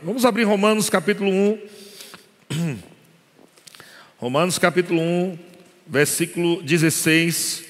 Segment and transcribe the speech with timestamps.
[0.00, 1.58] Vamos abrir Romanos capítulo 1.
[4.18, 5.38] Romanos capítulo 1,
[5.88, 7.64] versículo 16.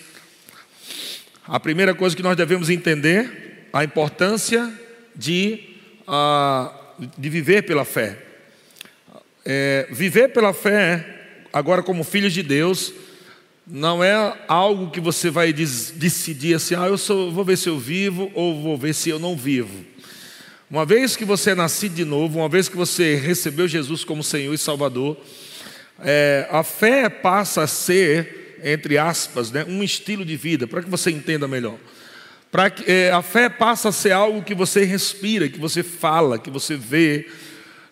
[1.46, 4.70] A primeira coisa que nós devemos entender, a importância
[5.16, 5.74] de,
[6.06, 6.70] uh,
[7.16, 8.18] de viver pela fé.
[9.42, 12.92] É, viver pela fé, agora como filhos de Deus,
[13.66, 17.78] não é algo que você vai decidir assim, ah, eu sou, vou ver se eu
[17.78, 19.82] vivo ou vou ver se eu não vivo.
[20.70, 24.22] Uma vez que você é nascido de novo, uma vez que você recebeu Jesus como
[24.22, 25.16] Senhor e Salvador,
[25.98, 30.90] é, a fé passa a ser, entre aspas, né, um estilo de vida, para que
[30.90, 31.78] você entenda melhor.
[32.52, 36.38] Para que, é, a fé passa a ser algo que você respira, que você fala,
[36.38, 37.26] que você vê,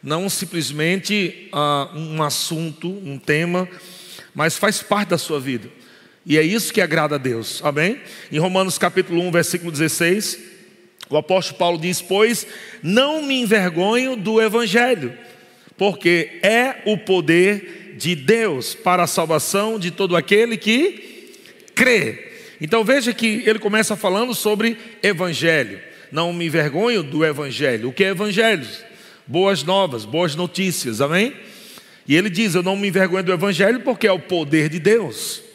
[0.03, 3.67] não simplesmente ah, um assunto, um tema,
[4.34, 5.70] mas faz parte da sua vida.
[6.27, 7.62] E é isso que agrada a Deus.
[7.65, 8.03] Amém?
[8.31, 10.55] Em Romanos capítulo 1, versículo 16,
[11.09, 12.46] o apóstolo Paulo diz: Pois
[12.83, 15.16] não me envergonho do evangelho,
[15.77, 21.33] porque é o poder de Deus para a salvação de todo aquele que
[21.75, 22.33] crê.
[22.61, 25.81] Então veja que ele começa falando sobre evangelho.
[26.11, 27.88] Não me envergonho do evangelho.
[27.88, 28.66] O que é evangelho?
[29.27, 31.34] Boas novas, boas notícias, amém?
[32.09, 35.47] E ele diz: Eu não me envergonho do evangelho porque é o poder de Deus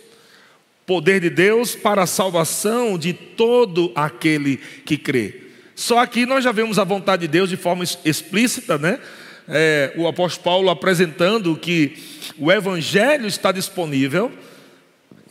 [0.91, 5.40] poder de Deus para a salvação de todo aquele que crê.
[5.81, 8.99] Só aqui nós já vemos a vontade de Deus de forma explícita, né?
[9.49, 11.97] É, o apóstolo Paulo apresentando que
[12.37, 14.31] o Evangelho está disponível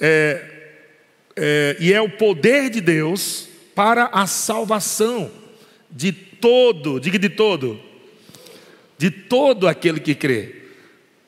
[0.00, 0.44] é,
[1.36, 5.30] é, e é o poder de Deus para a salvação
[5.88, 7.80] de todo, diga de todo,
[8.98, 10.56] de todo aquele que crê.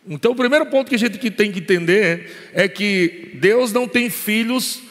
[0.04, 4.10] Então, o primeiro ponto que a gente tem que entender é que Deus não tem
[4.10, 4.82] filhos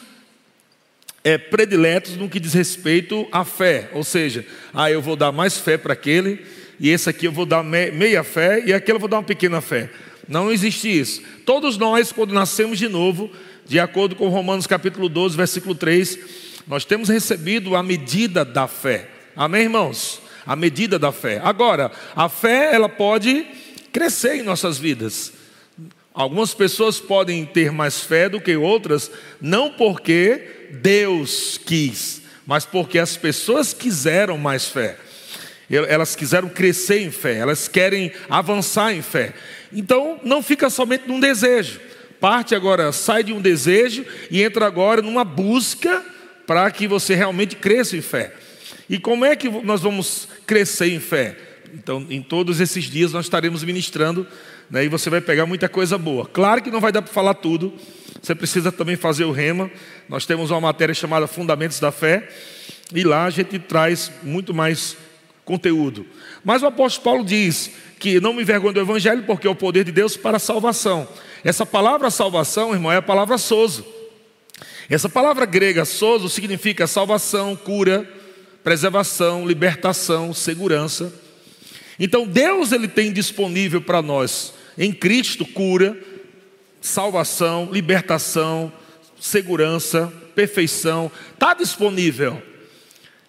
[1.24, 3.90] é, prediletos no que diz respeito à fé.
[3.92, 6.44] Ou seja, ah, eu vou dar mais fé para aquele,
[6.80, 9.60] e esse aqui eu vou dar meia fé, e aquele eu vou dar uma pequena
[9.60, 9.90] fé.
[10.28, 11.22] Não existe isso.
[11.44, 13.30] Todos nós, quando nascemos de novo,
[13.66, 16.18] de acordo com Romanos capítulo 12, versículo 3,
[16.66, 19.08] nós temos recebido a medida da fé.
[19.34, 20.20] Amém, irmãos?
[20.44, 21.40] A medida da fé.
[21.42, 23.46] Agora, a fé, ela pode
[23.92, 25.32] crescer em nossas vidas.
[26.14, 32.98] Algumas pessoas podem ter mais fé do que outras, não porque Deus quis, mas porque
[32.98, 34.96] as pessoas quiseram mais fé.
[35.70, 39.32] Elas quiseram crescer em fé, elas querem avançar em fé.
[39.72, 41.80] Então, não fica somente num desejo.
[42.20, 46.04] Parte agora, sai de um desejo e entra agora numa busca
[46.46, 48.34] para que você realmente cresça em fé.
[48.88, 51.36] E como é que nós vamos crescer em fé?
[51.72, 54.26] Então, em todos esses dias nós estaremos ministrando,
[54.70, 56.26] né, e você vai pegar muita coisa boa.
[56.26, 57.72] Claro que não vai dar para falar tudo,
[58.22, 59.68] você precisa também fazer o rema.
[60.08, 62.28] Nós temos uma matéria chamada Fundamentos da Fé,
[62.94, 64.96] e lá a gente traz muito mais
[65.44, 66.06] conteúdo.
[66.44, 69.84] Mas o apóstolo Paulo diz que não me envergonho do evangelho, porque é o poder
[69.84, 71.08] de Deus para a salvação.
[71.42, 73.84] Essa palavra salvação, irmão, é a palavra sozo.
[74.88, 78.08] Essa palavra grega sozo significa salvação, cura,
[78.62, 81.12] preservação, libertação, segurança.
[81.98, 85.96] Então Deus ele tem disponível para nós em Cristo cura,
[86.82, 88.70] salvação, libertação,
[89.18, 92.42] segurança, perfeição, está disponível.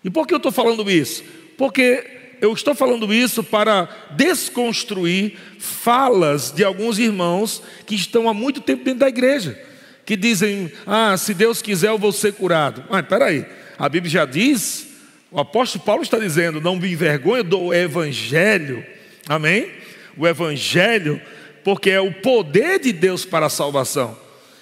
[0.04, 1.24] E por que eu estou falando isso?
[1.58, 2.04] Porque
[2.42, 3.88] eu estou falando isso para
[4.18, 9.58] desconstruir falas de alguns irmãos que estão há muito tempo dentro da igreja,
[10.06, 12.84] que dizem: Ah, se Deus quiser, eu vou ser curado.
[12.90, 13.46] Mas peraí,
[13.78, 14.92] a Bíblia já diz
[15.34, 18.86] o apóstolo Paulo está dizendo: não me envergonho do evangelho,
[19.28, 19.68] amém?
[20.16, 21.20] O evangelho,
[21.64, 24.18] porque é o poder de Deus para a salvação.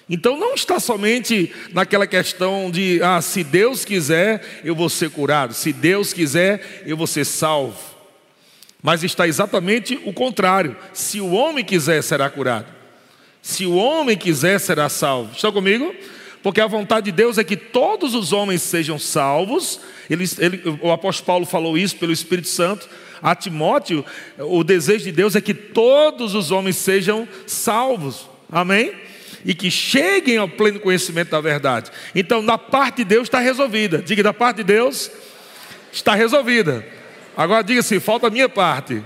[0.10, 5.54] Então não está somente naquela questão de, ah, se Deus quiser, eu vou ser curado,
[5.54, 7.80] se Deus quiser, eu vou ser salvo.
[8.84, 12.68] Mas está exatamente o contrário: se o homem quiser, será curado.
[13.42, 15.34] Se o homem quiser, será salvo.
[15.34, 15.96] Estão comigo?
[16.44, 19.80] porque a vontade de Deus é que todos os homens sejam salvos.
[20.10, 22.90] Ele, ele, o apóstolo Paulo falou isso pelo Espírito Santo
[23.22, 24.06] a Timóteo.
[24.38, 28.30] O desejo de Deus é que todos os homens sejam salvos.
[28.52, 28.94] Amém?
[29.46, 31.92] E que cheguem ao pleno conhecimento da verdade.
[32.14, 34.00] Então, na parte de Deus está resolvida.
[34.00, 35.10] Diga, da parte de Deus
[35.92, 36.86] está resolvida.
[37.36, 39.04] Agora diga assim: falta a minha parte.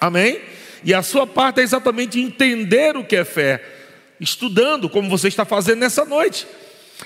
[0.00, 0.40] Amém?
[0.84, 3.62] E a sua parte é exatamente entender o que é fé
[4.20, 6.46] estudando, como você está fazendo nessa noite.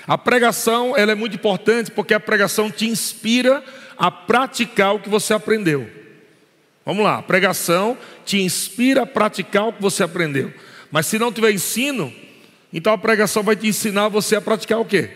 [0.07, 3.63] A pregação ela é muito importante porque a pregação te inspira
[3.97, 5.98] a praticar o que você aprendeu.
[6.89, 10.51] Vamos lá, a pregação te inspira a praticar o que você aprendeu.
[10.91, 12.11] Mas se não tiver ensino,
[12.73, 15.11] então a pregação vai te ensinar você a praticar o quê?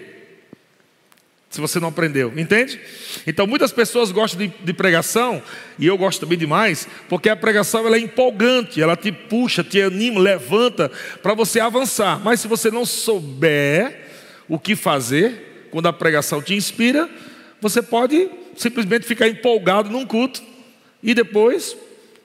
[1.49, 2.79] Se você não aprendeu, entende?
[3.27, 5.43] Então muitas pessoas gostam de, de pregação,
[5.79, 9.81] e eu gosto também demais, porque a pregação ela é empolgante, ela te puxa, te
[9.81, 10.91] anima, levanta
[11.23, 12.21] para você avançar.
[12.23, 14.11] Mas se você não souber
[14.47, 17.09] o que fazer, quando a pregação te inspira,
[17.63, 18.29] você pode
[18.59, 20.52] simplesmente ficar empolgado num culto
[21.03, 21.77] e depois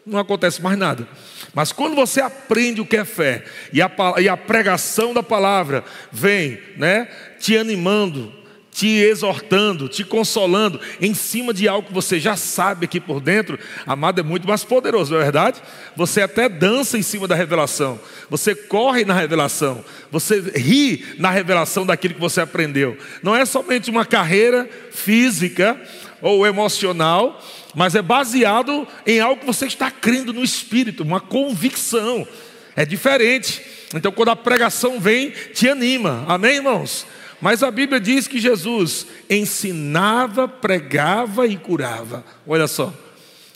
[0.06, 1.07] não acontece mais nada.
[1.53, 3.44] Mas quando você aprende o que é fé
[3.74, 7.07] e a, e a pregação da palavra vem, né,
[7.39, 8.33] te animando,
[8.77, 13.57] te exortando, te consolando, em cima de algo que você já sabe aqui por dentro,
[13.88, 15.59] amado, é muito mais poderoso, não é verdade?
[15.95, 21.88] Você até dança em cima da revelação, você corre na revelação, você ri na revelação
[21.88, 22.95] daquilo que você aprendeu.
[23.24, 25.75] Não é somente uma carreira física
[26.21, 27.44] ou emocional,
[27.74, 32.27] mas é baseado em algo que você está crendo no espírito, uma convicção.
[32.75, 33.59] É diferente.
[33.95, 36.24] Então, quando a pregação vem, te anima.
[36.27, 37.07] Amém, irmãos?
[37.42, 42.24] Mas a Bíblia diz que Jesus ensinava, pregava e curava.
[42.45, 42.94] Olha só.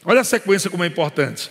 [0.06, 1.50] Olha a sequência como é importante.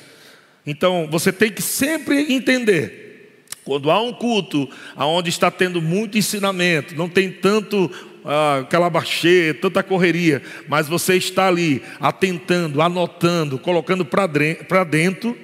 [0.66, 6.94] Então, você tem que sempre entender quando há um culto onde está tendo muito ensinamento,
[6.96, 7.90] não tem tanto
[8.24, 15.36] ah, calabachê, tanta correria, mas você está ali atentando, anotando, colocando para dentro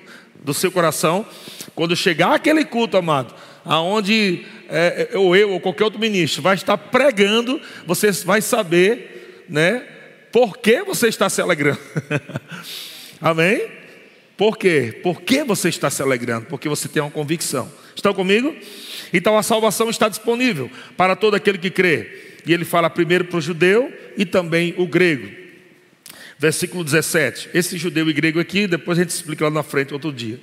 [0.42, 1.26] do seu coração,
[1.74, 3.34] quando chegar aquele culto, amado,
[3.66, 9.44] aonde é, é, ou eu ou qualquer outro ministro vai estar pregando, você vai saber,
[9.48, 9.84] né,
[10.32, 11.80] por que você está se alegrando.
[13.20, 13.66] Amém?
[14.36, 15.00] Por quê?
[15.02, 16.46] Por que você está se alegrando?
[16.46, 17.70] Porque você tem uma convicção.
[17.94, 18.54] Estão comigo?
[19.12, 22.36] Então a salvação está disponível para todo aquele que crê.
[22.44, 25.28] E ele fala primeiro para o judeu e também o grego.
[26.38, 27.50] Versículo 17.
[27.54, 30.38] Esse judeu e grego aqui, depois a gente explica lá na frente outro dia.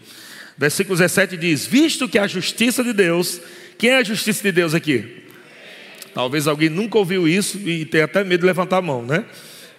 [0.57, 3.41] Versículo 17 diz: Visto que a justiça de Deus,
[3.77, 5.23] quem é a justiça de Deus aqui?
[6.13, 9.25] Talvez alguém nunca ouviu isso e tenha até medo de levantar a mão, né?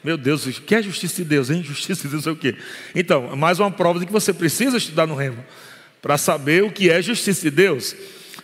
[0.02, 1.62] Meu Deus, o que é justiça de Deus, hein?
[1.64, 2.56] Justiça de Deus é o quê?
[2.94, 5.42] Então, mais uma prova de que você precisa estudar no remo
[6.02, 7.96] para saber o que é justiça de Deus.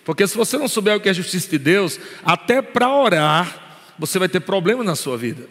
[0.02, 4.18] Porque se você não souber o que é justiça de Deus, até para orar, você
[4.18, 5.46] vai ter problema na sua vida.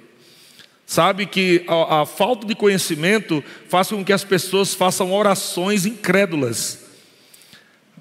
[0.89, 6.79] Sabe que a, a, falta de conhecimento faz com que as pessoas façam orações incrédulas.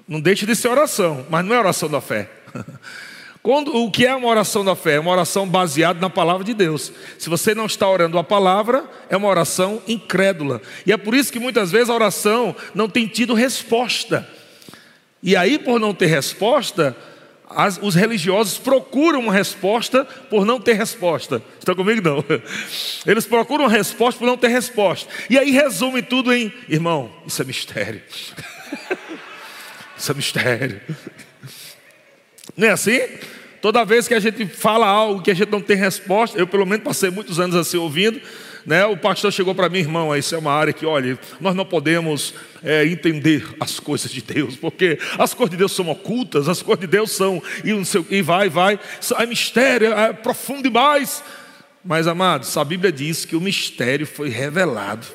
[0.07, 2.31] Não deixe de ser oração, mas não é oração da fé.
[3.43, 4.95] Quando, o que é uma oração da fé?
[4.95, 6.91] É uma oração baseada na palavra de Deus.
[7.19, 10.59] Se você não está orando a palavra, é uma oração incrédula.
[10.83, 14.27] E é por isso que muitas vezes a oração não tem tido resposta.
[15.21, 16.97] E aí, por não ter resposta,
[17.49, 21.41] as, os religiosos procuram uma resposta por não ter resposta.
[21.57, 22.01] Estão comigo?
[22.01, 22.23] Não.
[23.05, 25.11] Eles procuram uma resposta por não ter resposta.
[25.29, 28.01] E aí resume tudo em, irmão, isso é mistério.
[29.97, 30.81] isso é mistério.
[32.55, 32.99] Não é assim?
[33.61, 36.65] Toda vez que a gente fala algo que a gente não tem resposta, eu pelo
[36.65, 38.21] menos passei muitos anos assim ouvindo,
[38.65, 38.85] né?
[38.85, 42.33] O pastor chegou para mim, irmão, isso é uma área que, olha, nós não podemos
[42.63, 46.81] é, entender as coisas de Deus, porque as coisas de Deus são ocultas, as coisas
[46.81, 48.79] de Deus são, e, seu, e vai, vai,
[49.17, 51.23] é mistério, é profundo demais.
[51.83, 55.07] Mas, amados, a Bíblia diz que o mistério foi revelado.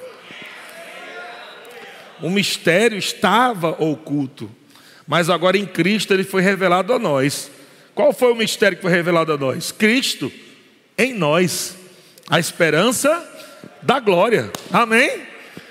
[2.22, 4.50] O mistério estava oculto,
[5.06, 7.50] mas agora em Cristo ele foi revelado a nós.
[7.94, 9.70] Qual foi o mistério que foi revelado a nós?
[9.70, 10.32] Cristo
[10.96, 11.76] em nós,
[12.28, 13.33] a esperança
[13.84, 14.50] da glória.
[14.72, 15.22] Amém?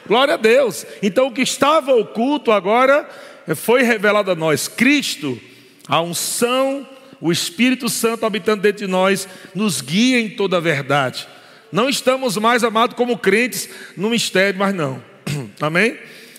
[0.07, 0.85] Glória a Deus.
[1.01, 3.07] Então o que estava oculto agora
[3.55, 4.67] foi revelado a nós.
[4.67, 5.39] Cristo,
[5.87, 6.87] a unção,
[7.19, 11.27] o Espírito Santo habitando dentro de nós, nos guia em toda a verdade.
[11.71, 15.03] Não estamos mais amados como crentes no mistério, mas não.
[15.59, 15.97] Amém?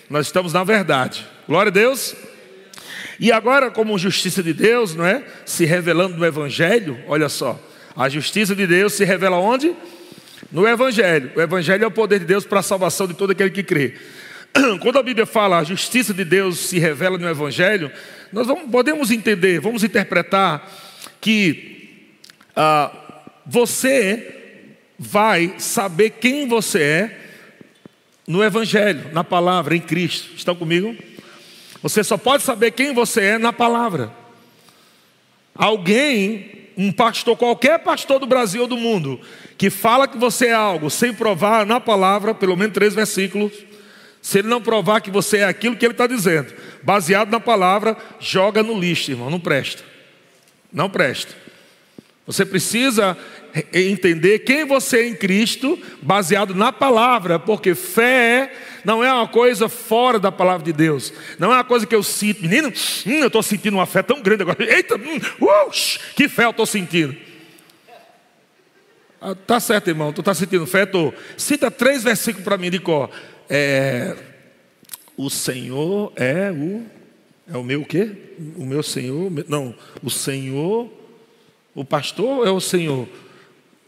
[0.09, 1.27] Nós estamos na verdade.
[1.49, 2.15] Glória a Deus.
[3.19, 5.25] E agora, como justiça de Deus, não é?
[5.45, 7.59] Se revelando no Evangelho, olha só.
[7.97, 9.75] A justiça de Deus se revela onde?
[10.55, 11.33] No Evangelho.
[11.35, 13.95] O Evangelho é o poder de Deus para a salvação de todo aquele que crê.
[14.81, 17.91] Quando a Bíblia fala a justiça de Deus se revela no Evangelho,
[18.33, 20.73] nós vamos, podemos entender, vamos interpretar
[21.21, 22.13] que
[22.55, 22.93] ah,
[23.45, 24.63] você
[24.97, 27.21] vai saber quem você é
[28.29, 30.37] no Evangelho, na palavra, em Cristo.
[30.37, 30.97] Estão comigo?
[31.83, 34.13] Você só pode saber quem você é na palavra.
[35.53, 39.21] Alguém um pastor, qualquer pastor do Brasil ou do mundo,
[39.57, 43.53] que fala que você é algo sem provar na palavra, pelo menos três versículos,
[44.21, 47.97] se ele não provar que você é aquilo que ele está dizendo, baseado na palavra,
[48.19, 49.83] joga no lixo, irmão, não presta.
[50.73, 51.35] Não presta.
[52.27, 53.17] Você precisa
[53.73, 58.51] entender quem você é em Cristo, baseado na palavra, porque fé
[58.83, 62.03] não é uma coisa fora da palavra de Deus, não é uma coisa que eu
[62.03, 62.73] sinto, menino,
[63.07, 65.71] hum, eu estou sentindo uma fé tão grande agora, eita, hum, uh,
[66.17, 67.15] que fé eu estou sentindo.
[69.27, 70.85] Ah, tá certo, irmão, tu está sentindo fé?
[70.85, 71.11] Tô.
[71.35, 73.09] Cita três versículos para mim de cor.
[73.49, 74.15] É,
[75.17, 76.85] o Senhor é o
[77.51, 78.11] é o meu quê?
[78.55, 79.33] O meu Senhor?
[79.49, 80.93] Não, o Senhor,
[81.75, 83.09] o pastor é o Senhor.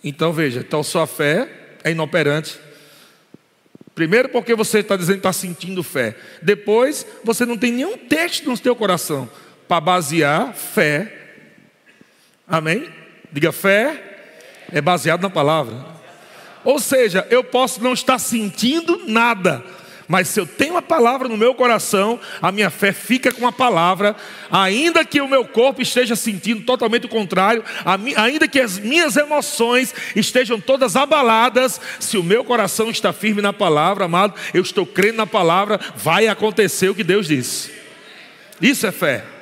[0.03, 1.47] Então veja, então sua fé
[1.85, 2.59] é inoperante.
[3.95, 6.17] Primeiro porque você está dizendo que está sentindo fé.
[6.41, 9.29] Depois, você não tem nenhum texto no seu coração
[9.69, 11.13] para basear fé.
[12.49, 12.89] Amém?
[13.31, 14.06] Diga fé
[14.73, 15.75] é baseado na palavra.
[16.65, 19.65] Ou seja, eu posso não estar sentindo nada,
[20.09, 23.53] mas se eu tenho a palavra no meu coração, a minha fé fica com a
[23.53, 24.15] palavra,
[24.51, 27.65] ainda que o meu corpo esteja sentindo totalmente o contrário,
[28.17, 33.53] ainda que as minhas emoções estejam todas abaladas, se o meu coração está firme na
[33.53, 37.73] palavra, amado, eu estou crendo na palavra, vai acontecer o que Deus disse.
[38.61, 39.36] Isso é fé.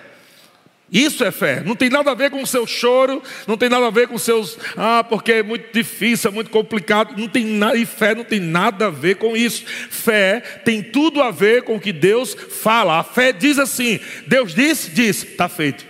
[0.93, 1.63] Isso é fé.
[1.65, 4.19] Não tem nada a ver com o seu choro, não tem nada a ver com
[4.19, 7.15] seus, ah, porque é muito difícil, é muito complicado.
[7.17, 9.65] Não tem nada, e fé não tem nada a ver com isso.
[9.67, 13.01] Fé tem tudo a ver com o que Deus fala.
[13.01, 15.85] A fé diz assim: Deus disse, disse, está feito.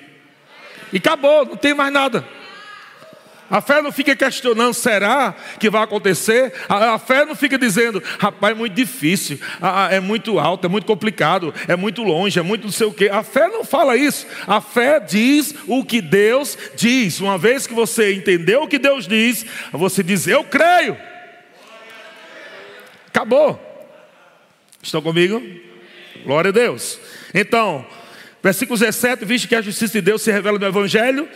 [0.92, 2.26] E acabou, não tem mais nada.
[3.50, 6.52] A fé não fica questionando, será que vai acontecer?
[6.68, 10.66] A, a fé não fica dizendo, rapaz, é muito difícil, a, a, é muito alto,
[10.66, 13.08] é muito complicado, é muito longe, é muito não sei o quê.
[13.12, 14.26] A fé não fala isso.
[14.46, 17.20] A fé diz o que Deus diz.
[17.20, 20.96] Uma vez que você entendeu o que Deus diz, você diz, eu creio.
[23.08, 23.60] Acabou.
[24.82, 25.42] Estão comigo?
[26.24, 26.98] Glória a Deus.
[27.34, 27.86] Então,
[28.42, 31.28] versículo 17, visto que a justiça de Deus se revela no Evangelho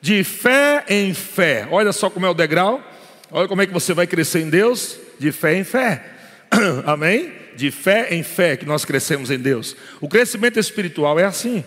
[0.00, 1.66] de fé em fé.
[1.70, 2.82] Olha só como é o degrau.
[3.30, 6.02] Olha como é que você vai crescer em Deus, de fé em fé.
[6.86, 7.32] Amém?
[7.56, 9.76] De fé em fé que nós crescemos em Deus.
[10.00, 11.62] O crescimento espiritual é assim,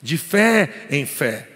[0.00, 1.48] de fé em fé.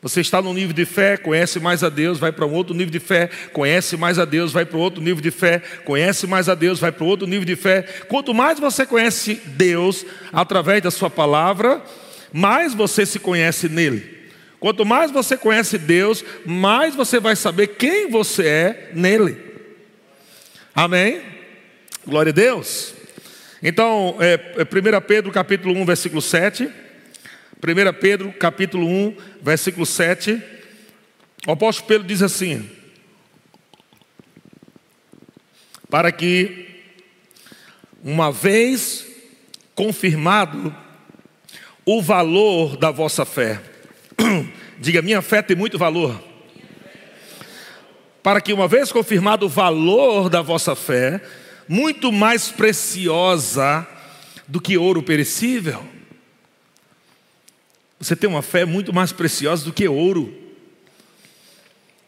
[0.00, 2.90] Você está num nível de fé, conhece mais a Deus, vai para um outro nível
[2.90, 6.56] de fé, conhece mais a Deus, vai para outro nível de fé, conhece mais a
[6.56, 7.82] Deus, vai para outro nível de fé.
[8.08, 11.80] Quanto mais você conhece Deus através da sua palavra,
[12.32, 14.21] mais você se conhece nele.
[14.62, 19.36] Quanto mais você conhece Deus, mais você vai saber quem você é nele.
[20.72, 21.20] Amém?
[22.06, 22.94] Glória a Deus.
[23.60, 26.66] Então, é, 1 é Pedro capítulo 1, versículo 7.
[26.66, 30.40] 1 Pedro capítulo 1, versículo 7.
[31.44, 32.70] O apóstolo Pedro diz assim:
[35.90, 36.68] Para que,
[38.00, 39.04] uma vez
[39.74, 40.72] confirmado
[41.84, 43.71] o valor da vossa fé,
[44.78, 46.22] Diga, minha fé tem muito valor.
[48.22, 51.20] Para que, uma vez confirmado o valor da vossa fé,
[51.68, 53.86] muito mais preciosa
[54.46, 55.82] do que ouro perecível.
[57.98, 60.32] Você tem uma fé muito mais preciosa do que ouro.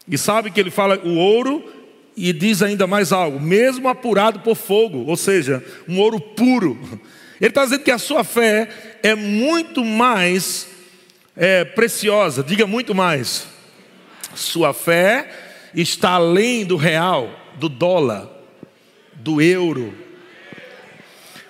[0.07, 1.63] E sabe que ele fala o ouro
[2.15, 6.79] e diz ainda mais algo, mesmo apurado por fogo, ou seja, um ouro puro.
[7.41, 8.69] Ele está dizendo que a sua fé
[9.03, 10.67] é muito mais
[11.35, 13.47] é preciosa, diga muito mais.
[14.33, 15.29] Sua fé
[15.73, 18.29] está além do real, do dólar,
[19.13, 19.93] do euro.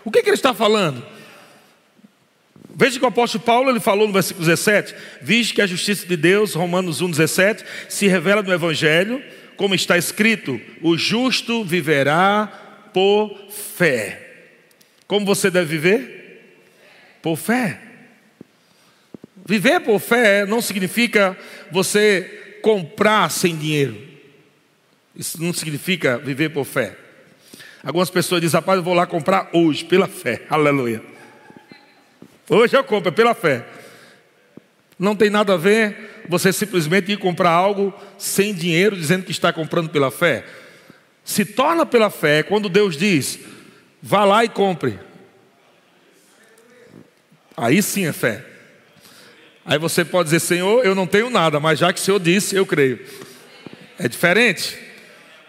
[0.04, 1.06] O que, que ele está falando?
[2.78, 6.18] Veja que o apóstolo Paulo ele falou no versículo 17: Viste que a justiça de
[6.18, 9.24] Deus, Romanos 1,17, se revela no Evangelho,
[9.56, 12.48] como está escrito: o justo viverá
[12.94, 14.22] por fé.
[15.08, 16.62] Como você deve viver?
[17.22, 17.80] Por fé.
[19.48, 21.38] Viver por fé não significa
[21.72, 23.96] você comprar sem dinheiro.
[25.16, 26.98] Isso não significa viver por fé.
[27.84, 30.42] Algumas pessoas dizem, rapaz, eu vou lá comprar hoje, pela fé.
[30.50, 31.00] Aleluia.
[32.50, 33.64] Hoje eu compro, é pela fé.
[34.98, 39.54] Não tem nada a ver você simplesmente ir comprar algo sem dinheiro, dizendo que está
[39.54, 40.44] comprando pela fé.
[41.24, 43.40] Se torna pela fé quando Deus diz,
[44.02, 45.00] vá lá e compre.
[47.56, 48.55] Aí sim é fé.
[49.66, 52.56] Aí você pode dizer, Senhor, eu não tenho nada, mas já que o Senhor disse,
[52.56, 53.04] eu creio.
[53.98, 54.78] É diferente.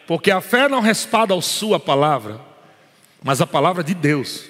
[0.07, 2.41] Porque a fé não respalda a sua palavra,
[3.23, 4.45] mas a palavra de Deus.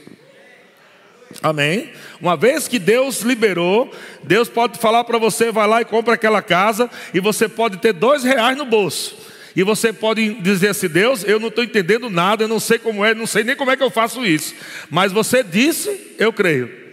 [1.42, 1.92] Amém?
[2.20, 3.90] Uma vez que Deus liberou,
[4.22, 7.92] Deus pode falar para você, vai lá e compra aquela casa, e você pode ter
[7.92, 9.16] dois reais no bolso.
[9.56, 13.04] E você pode dizer assim, Deus, eu não estou entendendo nada, eu não sei como
[13.04, 14.54] é, não sei nem como é que eu faço isso.
[14.90, 16.85] Mas você disse, eu creio.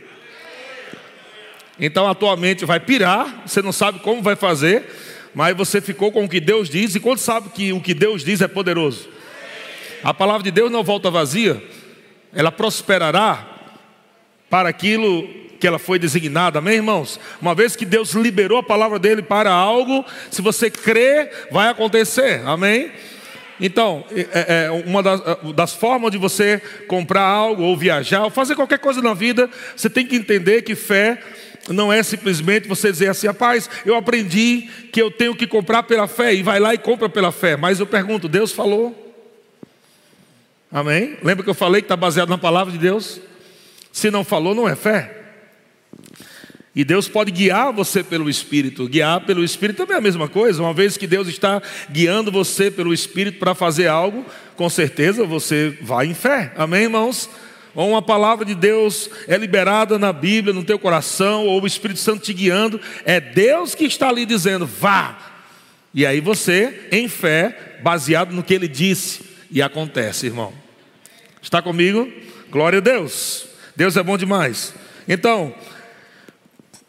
[1.79, 4.83] Então a tua mente vai pirar, você não sabe como vai fazer,
[5.33, 8.23] mas você ficou com o que Deus diz, e quando sabe que o que Deus
[8.23, 9.09] diz é poderoso.
[10.03, 11.63] A palavra de Deus não volta vazia,
[12.33, 13.47] ela prosperará
[14.49, 15.27] para aquilo
[15.59, 17.19] que ela foi designada, amém, irmãos?
[17.41, 22.41] Uma vez que Deus liberou a palavra dele para algo, se você crê, vai acontecer,
[22.45, 22.91] amém?
[23.59, 25.21] Então, é, é uma das,
[25.55, 29.89] das, formas de você comprar algo, ou viajar, ou fazer qualquer coisa na vida, você
[29.89, 31.17] tem que entender que fé
[31.69, 36.07] não é simplesmente você dizer assim, rapaz, eu aprendi que eu tenho que comprar pela
[36.07, 37.55] fé, e vai lá e compra pela fé.
[37.55, 38.99] Mas eu pergunto, Deus falou?
[40.71, 41.17] Amém?
[41.23, 43.21] Lembra que eu falei que está baseado na palavra de Deus?
[43.91, 45.19] Se não falou, não é fé.
[46.75, 48.87] E Deus pode guiar você pelo Espírito.
[48.87, 50.63] Guiar pelo Espírito também é a mesma coisa.
[50.63, 55.77] Uma vez que Deus está guiando você pelo Espírito para fazer algo, com certeza você
[55.81, 56.51] vai em fé.
[56.57, 57.29] Amém, irmãos?
[57.75, 61.99] Ou uma palavra de Deus é liberada na Bíblia, no teu coração, ou o Espírito
[61.99, 65.17] Santo te guiando, é Deus que está ali dizendo, vá.
[65.93, 70.53] E aí você, em fé, baseado no que ele disse, e acontece, irmão.
[71.41, 72.11] Está comigo?
[72.49, 73.47] Glória a Deus.
[73.75, 74.73] Deus é bom demais.
[75.07, 75.53] Então,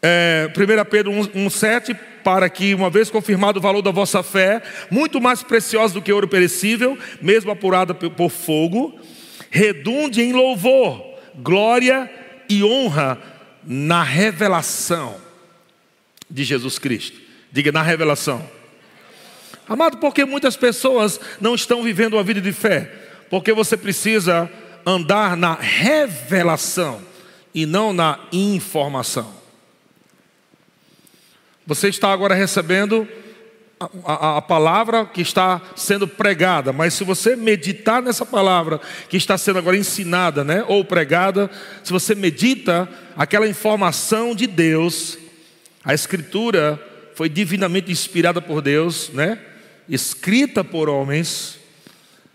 [0.01, 5.19] é, 1 Pedro 1,7, para que, uma vez confirmado o valor da vossa fé, muito
[5.19, 8.99] mais preciosa do que ouro perecível, mesmo apurada por fogo,
[9.55, 11.01] redunde em louvor,
[11.35, 12.11] glória
[12.49, 13.17] e honra
[13.63, 15.15] na revelação
[16.29, 17.17] de Jesus Cristo.
[17.53, 18.45] Diga na revelação.
[19.67, 22.91] Amado, porque muitas pessoas não estão vivendo uma vida de fé?
[23.29, 24.51] Porque você precisa
[24.85, 27.01] andar na revelação
[27.53, 29.33] e não na informação.
[31.65, 33.07] Você está agora recebendo
[34.03, 39.37] a, a, palavra que está sendo pregada, mas se você meditar nessa palavra que está
[39.37, 41.49] sendo agora ensinada, né, ou pregada,
[41.83, 45.17] se você medita aquela informação de Deus,
[45.83, 46.81] a Escritura
[47.13, 49.39] foi divinamente inspirada por Deus, né,
[49.87, 51.57] escrita por homens.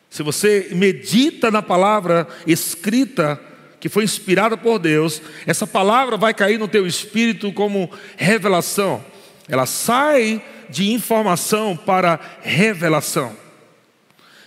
[0.09, 3.41] Se você medita na palavra escrita
[3.79, 9.03] que foi inspirada por Deus, essa palavra vai cair no teu espírito como revelação.
[9.51, 13.37] Ela sai de informação para revelação.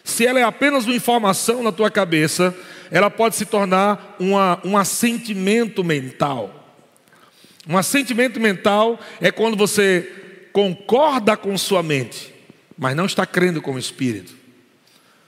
[0.03, 2.55] Se ela é apenas uma informação na tua cabeça,
[2.89, 6.77] ela pode se tornar uma, um assentimento mental.
[7.67, 10.09] Um assentimento mental é quando você
[10.53, 12.33] concorda com sua mente,
[12.77, 14.33] mas não está crendo com o espírito.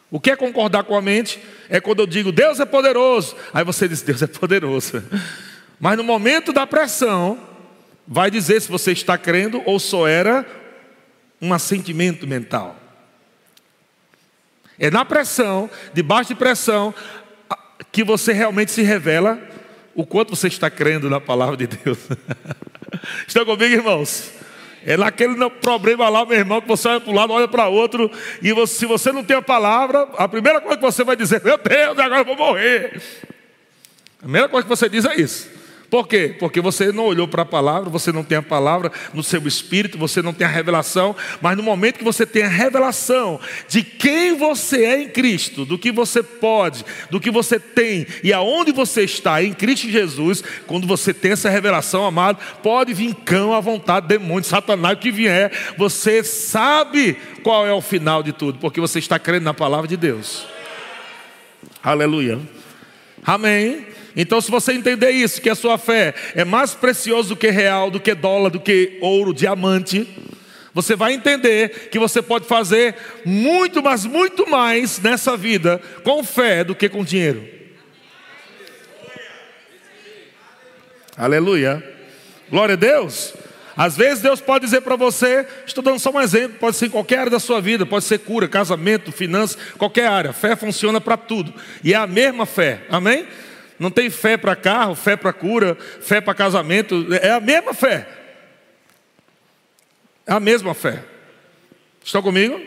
[0.09, 1.41] O que é concordar com a mente?
[1.69, 3.35] É quando eu digo Deus é poderoso.
[3.53, 5.03] Aí você diz Deus é poderoso.
[5.77, 7.37] Mas no momento da pressão,
[8.07, 10.45] vai dizer se você está crendo ou só era
[11.41, 12.75] um assentimento mental.
[14.77, 16.93] É na pressão, debaixo de pressão,
[17.91, 19.39] que você realmente se revela
[19.93, 21.97] o quanto você está crendo na palavra de Deus.
[23.25, 24.31] Estão comigo, irmãos?
[24.85, 28.11] É naquele problema lá, meu irmão, que você olha para um lado, olha para outro,
[28.41, 31.43] e você, se você não tem a palavra, a primeira coisa que você vai dizer,
[31.43, 33.01] meu Deus, agora eu vou morrer.
[34.19, 35.54] A primeira coisa que você diz é isso.
[35.89, 36.35] Por quê?
[36.39, 39.97] Porque você não olhou para a palavra, você não tem a palavra no seu espírito,
[39.97, 44.35] você não tem a revelação, mas no momento que você tem a revelação de quem
[44.37, 49.03] você é em Cristo, do que você pode, do que você tem e aonde você
[49.03, 54.07] está em Cristo Jesus, quando você tem essa revelação, amado, pode vir cão à vontade,
[54.07, 58.99] demônio, satanás, o que vier, você sabe qual é o final de tudo, porque você
[58.99, 60.45] está crendo na palavra de Deus.
[61.83, 62.39] Aleluia.
[63.23, 63.94] Amém.
[64.15, 67.91] Então, se você entender isso, que a sua fé é mais preciosa do que real,
[67.91, 70.07] do que dólar, do que ouro, diamante,
[70.73, 76.63] você vai entender que você pode fazer muito, mas muito mais nessa vida com fé
[76.63, 77.47] do que com dinheiro.
[81.17, 81.81] Aleluia.
[82.49, 83.33] Glória a Deus.
[83.77, 86.89] Às vezes Deus pode dizer para você, estou dando só um exemplo, pode ser em
[86.89, 90.31] qualquer área da sua vida, pode ser cura, casamento, finanças, qualquer área.
[90.31, 91.53] Fé funciona para tudo.
[91.83, 92.81] E é a mesma fé.
[92.89, 93.27] Amém?
[93.77, 97.07] Não tem fé para carro, fé para cura, fé para casamento.
[97.21, 98.07] É a mesma fé.
[100.25, 101.03] É a mesma fé.
[102.03, 102.59] Estão comigo?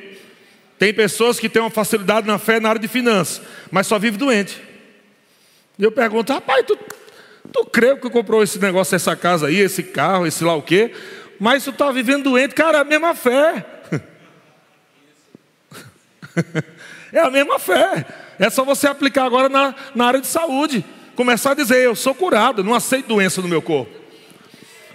[0.78, 3.40] Tem pessoas que têm uma facilidade na fé na área de finanças,
[3.70, 4.62] mas só vive doente.
[5.78, 6.78] E eu pergunto, rapaz, tu,
[7.52, 10.92] tu crê que comprou esse negócio, essa casa aí, esse carro, esse lá o quê?
[11.40, 13.64] Mas tu está vivendo doente, cara, é a mesma fé.
[17.12, 18.04] é a mesma fé.
[18.38, 20.84] É só você aplicar agora na, na área de saúde
[21.18, 23.90] começar a dizer: Eu sou curado, não aceito doença no meu corpo.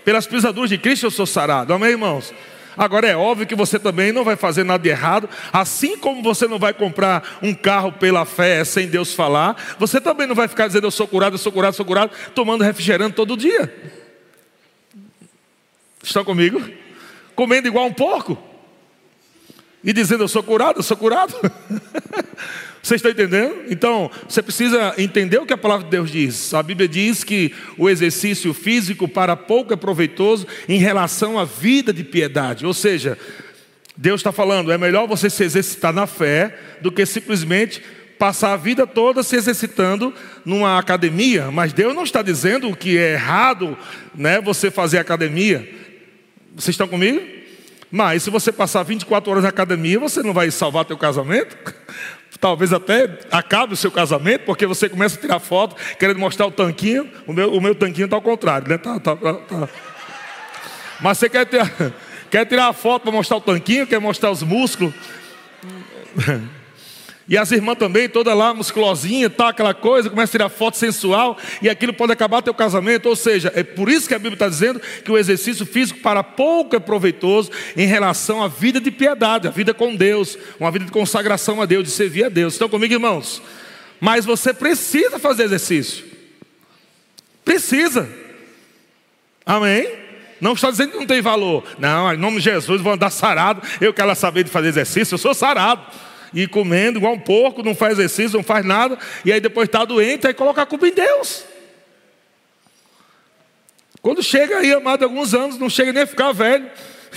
[0.06, 1.74] Pelas pisaduras de Cristo eu sou sarado.
[1.74, 2.34] Amém, irmãos?
[2.78, 6.48] Agora é óbvio que você também não vai fazer nada de errado, assim como você
[6.48, 10.66] não vai comprar um carro pela fé sem Deus falar, você também não vai ficar
[10.66, 13.72] dizendo eu sou curado, eu sou curado, eu sou curado, tomando refrigerante todo dia.
[16.02, 16.64] Estão comigo?
[17.36, 18.42] Comendo igual um porco.
[19.84, 21.36] e dizendo: Eu sou curado, eu sou curado.
[22.84, 23.64] Vocês estão entendendo?
[23.70, 26.54] Então, você precisa entender o que a palavra de Deus diz.
[26.54, 31.94] A Bíblia diz que o exercício físico para pouco é proveitoso em relação à vida
[31.94, 32.66] de piedade.
[32.66, 33.18] Ou seja,
[33.96, 37.82] Deus está falando, é melhor você se exercitar na fé do que simplesmente
[38.20, 41.50] passar a vida toda se exercitando numa academia.
[41.52, 43.78] Mas Deus não está dizendo que é errado
[44.14, 45.60] né, você fazer academia.
[46.54, 47.26] Vocês estão comigo?
[47.90, 51.56] Mas se você passar 24 horas na academia, você não vai salvar teu casamento?
[52.44, 56.52] Talvez até acabe o seu casamento, porque você começa a tirar foto, querendo mostrar o
[56.52, 57.10] tanquinho.
[57.26, 58.78] O meu, o meu tanquinho está ao contrário, né?
[58.78, 59.70] Tá, tá, tá, tá.
[61.00, 61.72] Mas você quer, ter,
[62.30, 64.94] quer tirar a foto para mostrar o tanquinho, quer mostrar os músculos.
[67.28, 71.38] E as irmãs também, toda lá musculosinha, tá aquela coisa, começa a tirar foto sensual
[71.62, 73.08] e aquilo pode acabar teu casamento.
[73.08, 76.22] Ou seja, é por isso que a Bíblia está dizendo que o exercício físico para
[76.22, 80.86] pouco é proveitoso em relação à vida de piedade, a vida com Deus, uma vida
[80.86, 82.54] de consagração a Deus, de servir a Deus.
[82.54, 83.42] Estão comigo, irmãos?
[84.02, 86.04] Mas você precisa fazer exercício.
[87.46, 88.10] Precisa.
[89.46, 89.88] Amém?
[90.42, 91.64] Não está dizendo que não tem valor.
[91.80, 93.62] Não, em nome de Jesus, vou andar sarado.
[93.80, 95.84] Eu quero saber de fazer exercício, eu sou sarado
[96.34, 99.86] e comendo igual um porco, não faz exercício, não faz nada, e aí depois está
[99.86, 101.46] doente, aí coloca a culpa em Deus.
[104.02, 106.70] Quando chega aí, amado, alguns anos, não chega nem a ficar velho.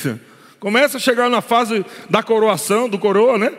[0.61, 3.53] Começa a chegar na fase da coroação, do coroa, né?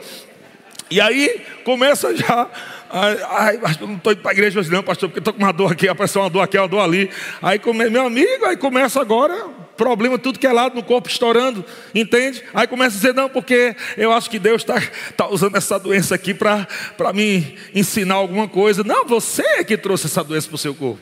[0.90, 2.50] E aí começa já.
[2.90, 5.52] Ai, ai não estou indo para a igreja hoje, não, pastor, porque estou com uma
[5.52, 7.10] dor aqui, apareceu uma dor aqui, uma dor ali.
[7.42, 7.60] Aí,
[7.92, 9.48] meu amigo, aí começa agora
[9.78, 12.44] problema tudo que é lado no corpo estourando, entende?
[12.54, 14.82] Aí começa a dizer, não, porque eu acho que Deus está
[15.16, 16.68] tá usando essa doença aqui para
[17.14, 18.84] me ensinar alguma coisa.
[18.84, 21.00] Não, você é que trouxe essa doença para o seu corpo,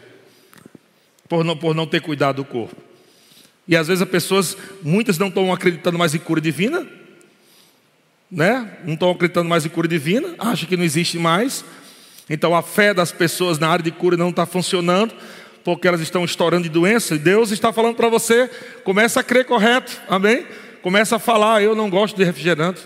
[1.29, 2.75] por não, por não ter cuidado do corpo.
[3.67, 6.85] E às vezes as pessoas, muitas não estão acreditando mais em cura divina,
[8.35, 8.69] né?
[8.83, 11.63] não estão acreditando mais em cura divina, acham que não existe mais.
[12.29, 15.15] Então a fé das pessoas na área de cura não está funcionando
[15.63, 18.47] porque elas estão estourando de doença, e Deus está falando para você,
[18.83, 20.45] começa a crer correto, amém?
[20.83, 22.81] Começa a falar, eu não gosto de refrigerante.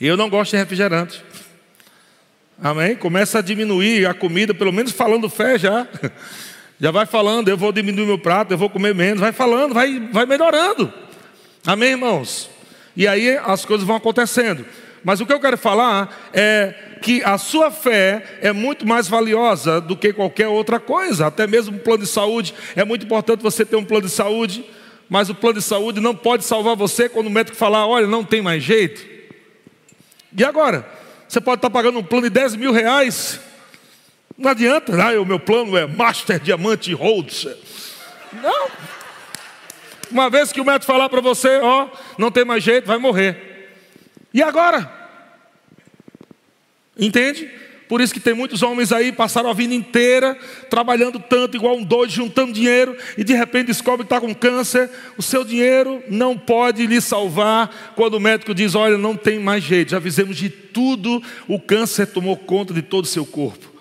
[0.00, 1.22] Eu não gosto de refrigerante.
[2.60, 2.96] Amém?
[2.96, 5.86] Começa a diminuir a comida, pelo menos falando fé já.
[6.80, 9.18] Já vai falando, eu vou diminuir meu prato, eu vou comer menos.
[9.18, 10.92] Vai falando, vai, vai melhorando.
[11.66, 12.48] Amém, irmãos?
[12.96, 14.64] E aí as coisas vão acontecendo.
[15.04, 19.80] Mas o que eu quero falar é que a sua fé é muito mais valiosa
[19.80, 22.54] do que qualquer outra coisa, até mesmo um plano de saúde.
[22.74, 24.64] É muito importante você ter um plano de saúde,
[25.08, 28.24] mas o plano de saúde não pode salvar você quando o médico falar: olha, não
[28.24, 29.06] tem mais jeito.
[30.36, 30.86] E agora?
[31.28, 33.38] Você pode estar pagando um plano de 10 mil reais,
[34.36, 37.46] não adianta, ah, o meu plano é Master Diamante Holds.
[38.32, 38.68] Não.
[40.10, 43.70] Uma vez que o médico falar para você, ó, não tem mais jeito, vai morrer.
[44.32, 44.90] E agora?
[46.98, 47.48] Entende?
[47.88, 50.36] Por isso que tem muitos homens aí passaram a vida inteira
[50.68, 54.90] trabalhando tanto, igual um doido, juntando dinheiro, e de repente descobre que está com câncer.
[55.16, 59.64] O seu dinheiro não pode lhe salvar quando o médico diz: Olha, não tem mais
[59.64, 63.72] jeito, já fizemos de tudo, o câncer tomou conta de todo o seu corpo.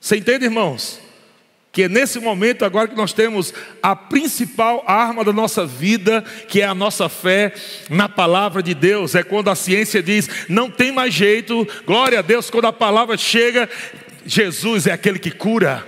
[0.00, 1.01] Você entende, irmãos?
[1.72, 6.60] Que é nesse momento agora que nós temos a principal arma da nossa vida, que
[6.60, 7.54] é a nossa fé
[7.88, 9.14] na palavra de Deus.
[9.14, 13.16] É quando a ciência diz, não tem mais jeito, glória a Deus, quando a palavra
[13.16, 13.70] chega,
[14.26, 15.86] Jesus é aquele que cura.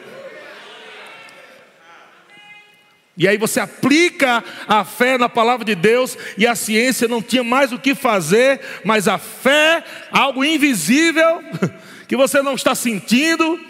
[3.14, 7.44] E aí você aplica a fé na palavra de Deus e a ciência não tinha
[7.44, 11.44] mais o que fazer, mas a fé, algo invisível,
[12.09, 13.61] que você não está sentindo,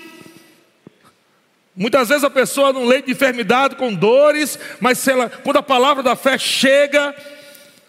[1.77, 6.03] Muitas vezes a pessoa não leite de enfermidade com dores, mas ela, quando a palavra
[6.03, 7.15] da fé chega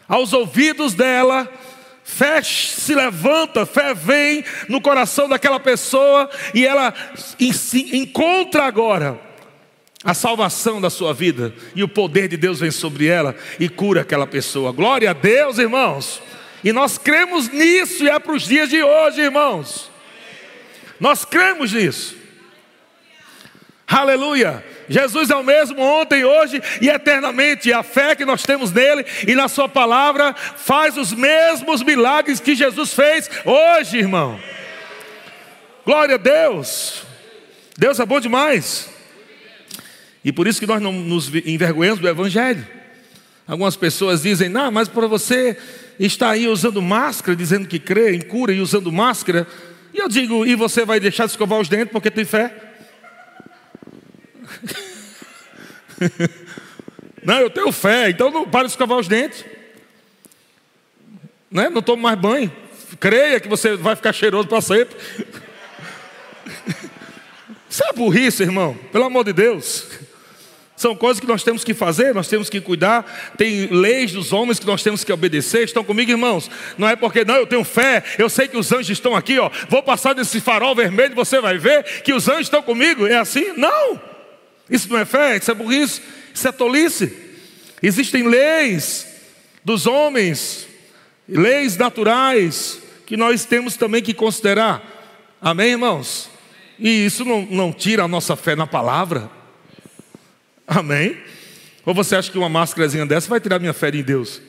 [0.08, 1.48] aos ouvidos dela,
[2.04, 6.94] fé se levanta, fé vem no coração daquela pessoa e ela
[7.92, 9.20] encontra agora
[10.04, 14.02] a salvação da sua vida e o poder de Deus vem sobre ela e cura
[14.02, 14.72] aquela pessoa.
[14.72, 16.22] Glória a Deus, irmãos.
[16.64, 19.92] E nós cremos nisso e é para os dias de hoje, irmãos.
[21.00, 22.25] Nós cremos nisso.
[23.88, 24.64] Aleluia!
[24.90, 27.72] Jesus é o mesmo ontem, hoje e eternamente.
[27.72, 32.56] A fé que nós temos nele e na Sua palavra faz os mesmos milagres que
[32.56, 34.40] Jesus fez hoje, irmão.
[35.86, 37.04] Glória a Deus!
[37.78, 38.90] Deus é bom demais.
[40.24, 42.66] E por isso que nós não nos envergonhamos do Evangelho.
[43.48, 45.56] Algumas pessoas dizem, não, mas para você
[46.00, 49.46] estar aí usando máscara, dizendo que crê em cura e usando máscara.
[49.94, 52.75] E eu digo, e você vai deixar de escovar os dentes porque tem fé?
[57.24, 59.46] não, eu tenho fé, então não para de escovar os dentes.
[61.52, 61.70] né?
[61.70, 62.52] não tomo mais banho.
[63.00, 64.96] Creia que você vai ficar cheiroso para sempre.
[67.70, 69.88] Isso é burrice, irmão, pelo amor de Deus.
[70.76, 73.34] São coisas que nós temos que fazer, nós temos que cuidar.
[73.38, 75.64] Tem leis dos homens que nós temos que obedecer.
[75.64, 76.52] Estão comigo, irmãos?
[76.78, 79.50] Não é porque não, eu tenho fé, eu sei que os anjos estão aqui, ó.
[79.70, 83.08] Vou passar desse farol vermelho, você vai ver que os anjos estão comigo.
[83.08, 83.54] É assim?
[83.56, 84.00] Não.
[84.70, 86.02] Isso não é fé, isso é burrice,
[86.34, 87.14] isso é tolice.
[87.82, 89.06] Existem leis
[89.64, 90.68] dos homens,
[91.28, 94.84] leis naturais que nós temos também que considerar.
[95.40, 96.30] Amém, irmãos?
[96.80, 99.30] E isso não, não tira a nossa fé na palavra.
[100.68, 101.18] Amém?
[101.86, 104.42] Ou você acha que uma máscarazinha dessa vai tirar minha fé em Deus?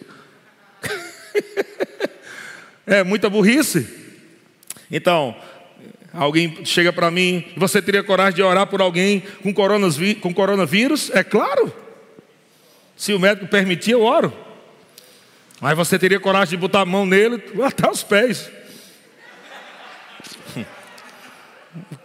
[2.86, 3.86] é muita burrice.
[4.90, 5.36] Então,
[6.16, 9.52] alguém chega para mim, você teria coragem de orar por alguém com?
[9.52, 11.10] Com coronavírus?
[11.14, 11.72] É claro.
[12.96, 14.32] Se o médico permitir, eu oro.
[15.60, 18.50] Mas você teria coragem de botar a mão nele até os pés.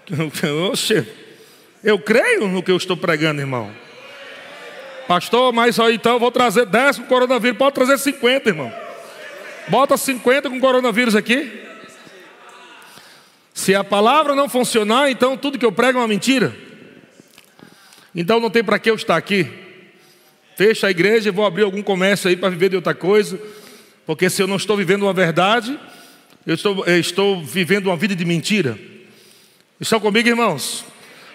[0.70, 1.08] Oxe,
[1.84, 3.72] eu creio no que eu estou pregando, irmão.
[5.08, 7.58] Pastor, mas então eu vou trazer 10 com coronavírus.
[7.58, 8.72] Pode trazer 50, irmão.
[9.68, 11.71] Bota 50 com coronavírus aqui.
[13.54, 16.56] Se a palavra não funcionar, então tudo que eu prego é uma mentira.
[18.16, 19.48] Então não tem para que eu estar aqui.
[20.56, 23.40] Fecha a igreja e vou abrir algum comércio aí para viver de outra coisa.
[24.06, 25.80] Porque se eu não estou vivendo uma verdade,
[26.46, 28.78] eu estou, eu estou vivendo uma vida de mentira.
[29.80, 30.86] Estão comigo, irmãos?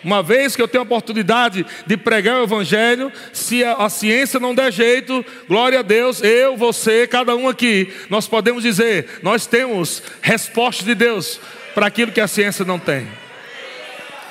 [0.04, 4.38] Uma vez que eu tenho a oportunidade de pregar o Evangelho, se a, a, ciência
[4.38, 9.46] não der jeito, glória a Deus, eu, você, cada um aqui, nós podemos dizer, nós
[9.46, 11.40] temos resposta de Deus
[11.76, 13.06] para aquilo que a ciência não tem.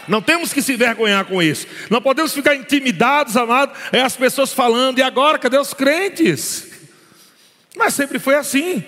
[0.07, 1.67] Não temos que se envergonhar com isso.
[1.91, 6.71] Não podemos ficar intimidados, amados, é as pessoas falando, e agora, cadê os crentes?
[7.77, 8.83] Mas sempre foi assim.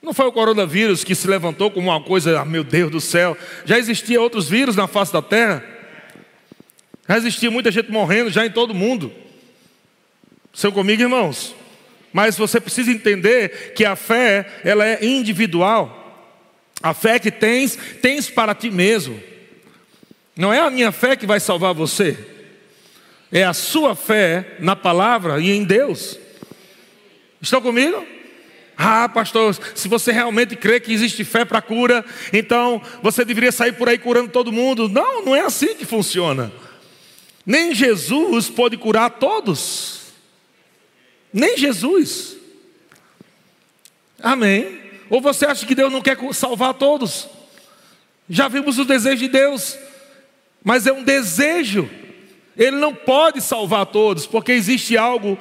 [0.00, 3.36] Não foi o coronavírus que se levantou como uma coisa, ah, meu Deus do céu.
[3.66, 5.62] Já existia outros vírus na face da terra.
[7.06, 9.12] Já existia muita gente morrendo já em todo mundo.
[10.54, 11.54] São comigo, irmãos?
[12.10, 16.00] Mas você precisa entender que a fé, ela é individual.
[16.84, 19.18] A fé que tens, tens para ti mesmo.
[20.36, 22.14] Não é a minha fé que vai salvar você.
[23.32, 26.18] É a sua fé na palavra e em Deus.
[27.40, 28.06] Estão comigo?
[28.76, 33.72] Ah, pastor, se você realmente crê que existe fé para cura, então você deveria sair
[33.72, 34.86] por aí curando todo mundo.
[34.86, 36.52] Não, não é assim que funciona.
[37.46, 40.12] Nem Jesus pode curar todos.
[41.32, 42.36] Nem Jesus.
[44.20, 44.83] Amém.
[45.10, 47.28] Ou você acha que Deus não quer salvar todos?
[48.28, 49.78] Já vimos o desejo de Deus,
[50.62, 51.88] mas é um desejo.
[52.56, 55.38] Ele não pode salvar todos, porque existe algo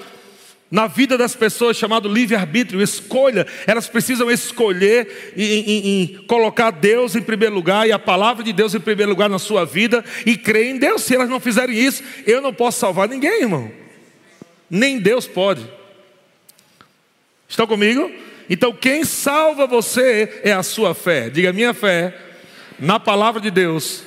[0.73, 3.45] na vida das pessoas chamado livre-arbítrio, escolha.
[3.67, 8.80] Elas precisam escolher e, colocar Deus em primeiro lugar e a palavra de Deus em
[8.80, 11.04] primeiro lugar na sua vida e crer em Deus.
[11.04, 13.71] Se elas não fizerem isso, eu não posso salvar ninguém, irmão.
[14.67, 15.63] Nem Deus pode.
[17.47, 18.12] Estão comigo?
[18.49, 21.29] Então quem salva você é a sua fé.
[21.29, 22.15] Diga, minha fé
[22.79, 24.03] na palavra de Deus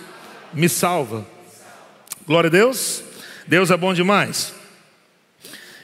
[0.52, 1.26] me salva.
[2.26, 3.02] Glória a Deus.
[3.46, 4.54] Deus é bom demais.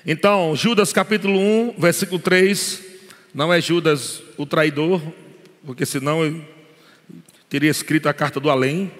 [0.05, 2.83] Então, Judas capítulo 1, versículo 3,
[3.33, 5.01] não é Judas o traidor,
[5.65, 6.45] porque senão eu
[7.49, 8.91] teria escrito a carta do além.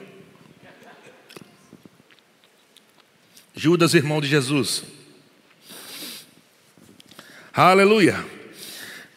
[3.55, 4.85] Judas, irmão de Jesus.
[7.53, 8.25] Aleluia.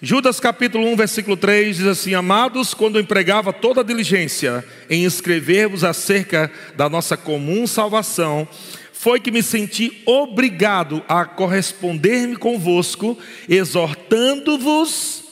[0.02, 5.86] Judas capítulo 1, versículo 3 diz assim: Amados, quando empregava toda a diligência em escrever-vos
[5.86, 8.46] acerca da nossa comum salvação,
[8.92, 15.24] foi que me senti obrigado a corresponder-me convosco, exortando-vos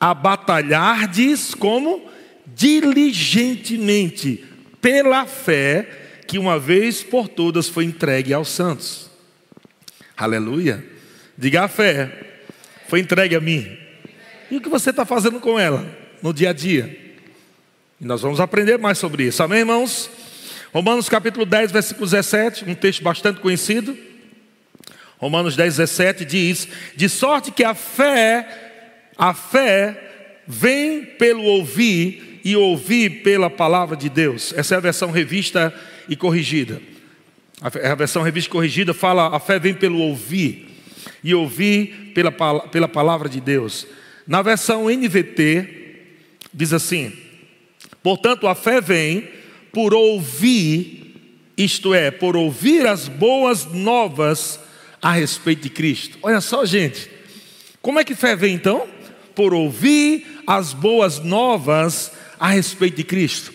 [0.00, 2.02] a batalhardes como
[2.46, 4.42] diligentemente
[4.80, 5.86] pela fé
[6.26, 9.10] que uma vez por todas foi entregue aos santos.
[10.16, 10.82] Aleluia.
[11.36, 12.10] Diga a fé,
[12.88, 13.81] foi entregue a mim.
[14.52, 15.82] E o que você está fazendo com ela
[16.22, 16.94] no dia a dia?
[17.98, 20.10] E nós vamos aprender mais sobre isso, amém, irmãos?
[20.74, 23.96] Romanos capítulo 10, versículo 17, um texto bastante conhecido.
[25.16, 28.46] Romanos 10, 17 diz: De sorte que a fé,
[29.16, 34.52] a fé vem pelo ouvir e ouvir pela palavra de Deus.
[34.54, 35.72] Essa é a versão revista
[36.10, 36.78] e corrigida.
[37.62, 40.68] A versão revista e corrigida fala: a fé vem pelo ouvir
[41.24, 42.30] e ouvir pela,
[42.68, 43.86] pela palavra de Deus.
[44.26, 45.68] Na versão NVT,
[46.52, 47.12] diz assim:
[48.02, 49.28] Portanto, a fé vem
[49.72, 51.16] por ouvir,
[51.56, 54.60] isto é, por ouvir as boas novas
[55.00, 56.18] a respeito de Cristo.
[56.22, 57.10] Olha só, gente,
[57.80, 58.88] como é que fé vem então?
[59.34, 63.52] por ouvir as boas novas a respeito de Cristo.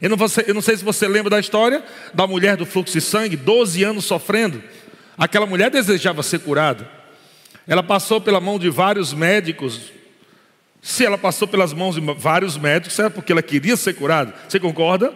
[0.00, 1.82] Eu não, eu não, sei se você lembra da história
[2.12, 4.62] da mulher do fluxo de sangue, 12 anos sofrendo.
[5.16, 6.88] Aquela mulher desejava ser curada.
[7.66, 9.92] Ela passou pela mão de vários médicos.
[10.80, 14.34] Se ela passou pelas mãos de vários médicos, é porque ela queria ser curada.
[14.48, 15.12] Você concorda?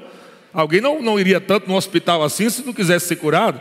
[0.52, 3.60] Alguém não, não iria tanto no hospital assim se não quisesse ser curado.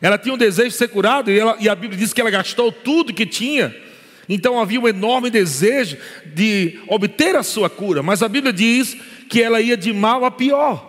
[0.00, 2.30] Ela tinha um desejo de ser curada e, ela, e a Bíblia diz que ela
[2.30, 3.74] gastou tudo que tinha.
[4.28, 8.02] Então havia um enorme desejo de obter a sua cura.
[8.02, 8.94] Mas a Bíblia diz
[9.28, 10.86] que ela ia de mal a pior.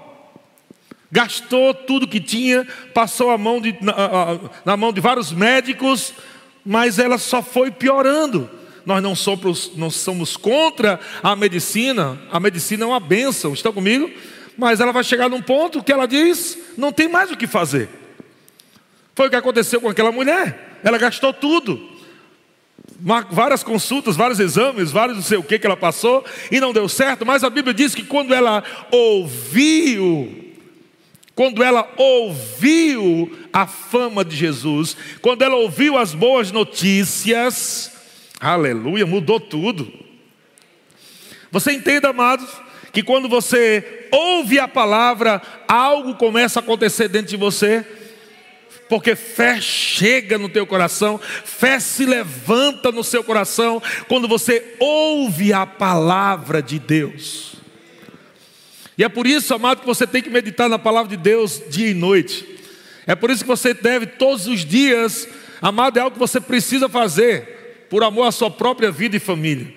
[1.12, 6.14] Gastou tudo que tinha, passou a mão de, na, na mão de vários médicos,
[6.70, 8.48] mas ela só foi piorando.
[8.86, 14.08] Nós não somos, não somos contra a medicina, a medicina é uma bênção, estão comigo?
[14.56, 17.90] Mas ela vai chegar num ponto que ela diz: não tem mais o que fazer.
[19.16, 21.90] Foi o que aconteceu com aquela mulher, ela gastou tudo
[23.32, 26.88] várias consultas, vários exames, vários não sei o que que ela passou e não deu
[26.88, 30.49] certo, mas a Bíblia diz que quando ela ouviu,
[31.40, 37.94] quando ela ouviu a fama de Jesus, quando ela ouviu as boas notícias,
[38.42, 39.90] aleluia, mudou tudo.
[41.50, 42.46] Você entende, amados,
[42.92, 47.86] que quando você ouve a palavra, algo começa a acontecer dentro de você
[48.90, 55.54] porque fé chega no teu coração, fé se levanta no seu coração quando você ouve
[55.54, 57.59] a palavra de Deus.
[59.00, 61.90] E é por isso, amado, que você tem que meditar na palavra de Deus dia
[61.90, 62.46] e noite.
[63.08, 65.26] É por isso que você deve todos os dias,
[65.62, 69.74] amado, é algo que você precisa fazer por amor à sua própria vida e família.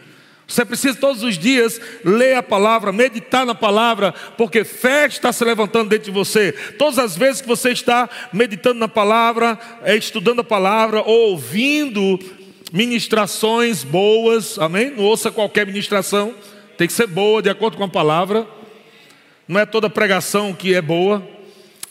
[0.49, 5.45] Você precisa todos os dias ler a palavra, meditar na palavra, porque fé está se
[5.45, 6.51] levantando dentro de você.
[6.77, 12.19] Todas as vezes que você está meditando na palavra, é, estudando a palavra, ou ouvindo
[12.73, 14.91] ministrações boas, amém?
[14.91, 16.35] Não ouça qualquer ministração,
[16.77, 18.61] tem que ser boa, de acordo com a palavra.
[19.53, 21.23] Não é toda pregação que é boa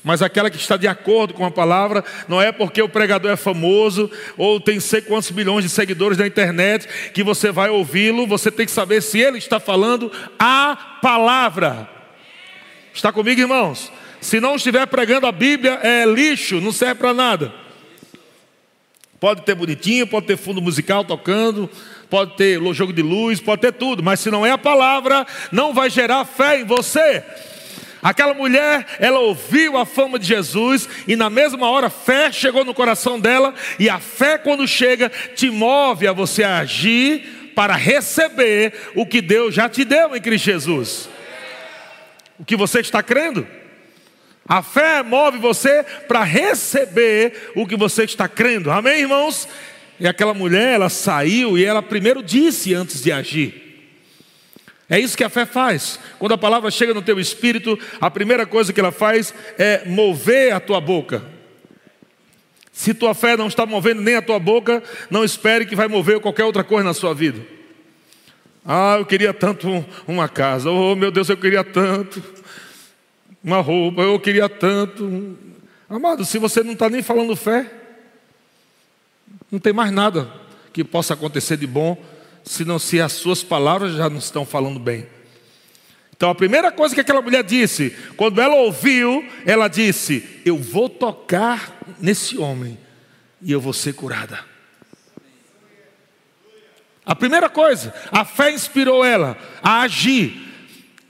[0.03, 3.35] mas aquela que está de acordo com a palavra, não é porque o pregador é
[3.35, 8.49] famoso ou tem sei quantos milhões de seguidores na internet que você vai ouvi-lo, você
[8.49, 11.87] tem que saber se ele está falando a palavra.
[12.91, 13.91] Está comigo, irmãos?
[14.19, 17.53] Se não estiver pregando a Bíblia, é lixo, não serve para nada.
[19.19, 21.69] Pode ter bonitinho, pode ter fundo musical tocando,
[22.09, 25.75] pode ter jogo de luz, pode ter tudo, mas se não é a palavra, não
[25.75, 27.23] vai gerar fé em você.
[28.01, 32.73] Aquela mulher, ela ouviu a fama de Jesus e na mesma hora fé chegou no
[32.73, 39.05] coração dela e a fé quando chega te move a você agir para receber o
[39.05, 41.09] que Deus já te deu em Cristo Jesus.
[42.39, 43.47] O que você está crendo?
[44.47, 48.71] A fé move você para receber o que você está crendo.
[48.71, 49.47] Amém, irmãos?
[49.99, 53.60] E aquela mulher, ela saiu e ela primeiro disse antes de agir.
[54.91, 55.97] É isso que a fé faz.
[56.19, 60.51] Quando a palavra chega no teu espírito, a primeira coisa que ela faz é mover
[60.51, 61.23] a tua boca.
[62.73, 66.19] Se tua fé não está movendo nem a tua boca, não espere que vai mover
[66.19, 67.41] qualquer outra coisa na sua vida.
[68.65, 70.69] Ah, eu queria tanto uma casa.
[70.69, 72.21] Oh, meu Deus, eu queria tanto
[73.41, 74.01] uma roupa.
[74.01, 75.37] Eu queria tanto.
[75.89, 77.65] Amado, se você não está nem falando fé,
[79.49, 80.29] não tem mais nada
[80.73, 81.97] que possa acontecer de bom
[82.43, 85.07] senão se as suas palavras já não estão falando bem.
[86.15, 90.87] Então a primeira coisa que aquela mulher disse, quando ela ouviu, ela disse: Eu vou
[90.87, 92.77] tocar nesse homem
[93.41, 94.39] e eu vou ser curada.
[97.03, 100.50] A primeira coisa, a fé inspirou ela a agir.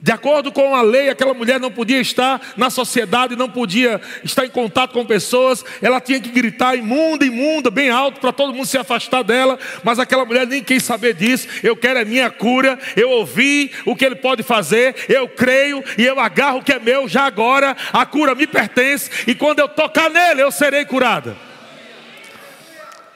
[0.02, 4.44] De acordo com a lei, aquela mulher não podia estar na sociedade, não podia estar
[4.44, 8.66] em contato com pessoas, ela tinha que gritar imunda, imunda, bem alto, para todo mundo
[8.66, 11.46] se afastar dela, mas aquela mulher nem quis saber disso.
[11.62, 16.04] Eu quero a minha cura, eu ouvi o que ele pode fazer, eu creio e
[16.04, 19.68] eu agarro o que é meu já agora, a cura me pertence, e quando eu
[19.68, 21.51] tocar nele, eu serei curada.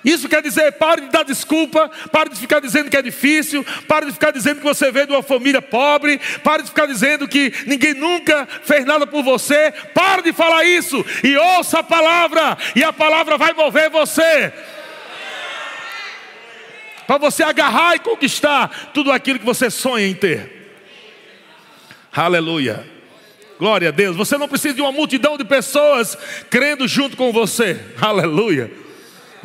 [0.06, 4.06] Isso quer dizer, pare de dar desculpa, pare de ficar dizendo que é difícil, pare
[4.06, 7.52] de ficar dizendo que você veio de uma família pobre, pare de ficar dizendo que
[7.66, 9.72] ninguém nunca fez nada por você.
[9.92, 14.52] Pare de falar isso e ouça a palavra, e a palavra vai mover você.
[17.04, 20.70] Para você agarrar e conquistar tudo aquilo que você sonha em ter.
[22.12, 22.86] Aleluia.
[23.58, 24.16] Glória a Deus.
[24.16, 26.16] Você não precisa de uma multidão de pessoas
[26.48, 27.80] crendo junto com você.
[28.00, 28.85] Aleluia.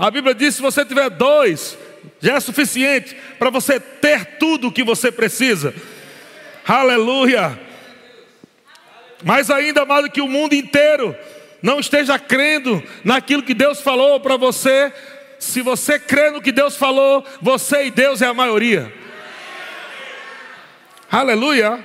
[0.01, 1.77] A Bíblia diz: se você tiver dois,
[2.19, 5.75] já é suficiente para você ter tudo o que você precisa.
[6.67, 7.59] Aleluia.
[9.23, 11.15] Mais ainda, amado, que o mundo inteiro
[11.61, 14.91] não esteja crendo naquilo que Deus falou para você.
[15.37, 18.91] Se você crê no que Deus falou, você e Deus é a maioria.
[21.11, 21.79] Aleluia.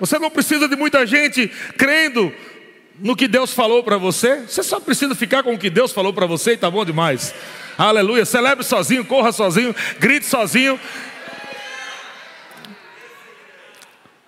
[0.00, 2.32] Você não precisa de muita gente crendo
[3.00, 4.42] no que Deus falou para você.
[4.46, 7.34] Você só precisa ficar com o que Deus falou para você e está bom demais.
[7.76, 8.24] Aleluia.
[8.24, 10.78] Celebre sozinho, corra sozinho, grite sozinho.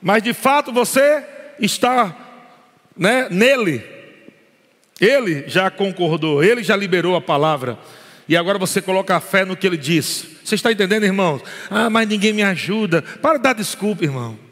[0.00, 1.24] Mas de fato você
[1.58, 2.16] está
[2.96, 3.84] né, nele.
[5.00, 7.78] Ele já concordou, ele já liberou a palavra.
[8.28, 10.26] E agora você coloca a fé no que ele diz.
[10.44, 11.42] Você está entendendo, irmãos?
[11.68, 13.02] Ah, mas ninguém me ajuda.
[13.02, 14.49] Para de dar desculpa, irmão.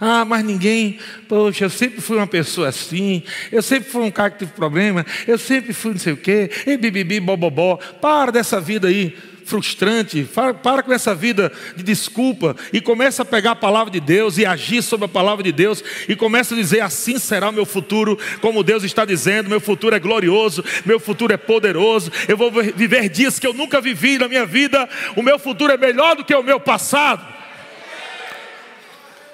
[0.00, 4.30] Ah, mas ninguém, poxa, eu sempre fui uma pessoa assim, eu sempre fui um cara
[4.30, 7.76] que teve problema, eu sempre fui não sei o quê, e bibibi, bobobó.
[8.00, 9.16] Para dessa vida aí
[9.48, 10.28] frustrante,
[10.62, 14.44] para com essa vida de desculpa e começa a pegar a palavra de Deus e
[14.44, 18.18] agir sobre a palavra de Deus e começa a dizer: assim será o meu futuro,
[18.42, 23.08] como Deus está dizendo, meu futuro é glorioso, meu futuro é poderoso, eu vou viver
[23.08, 24.86] dias que eu nunca vivi na minha vida,
[25.16, 27.37] o meu futuro é melhor do que o meu passado.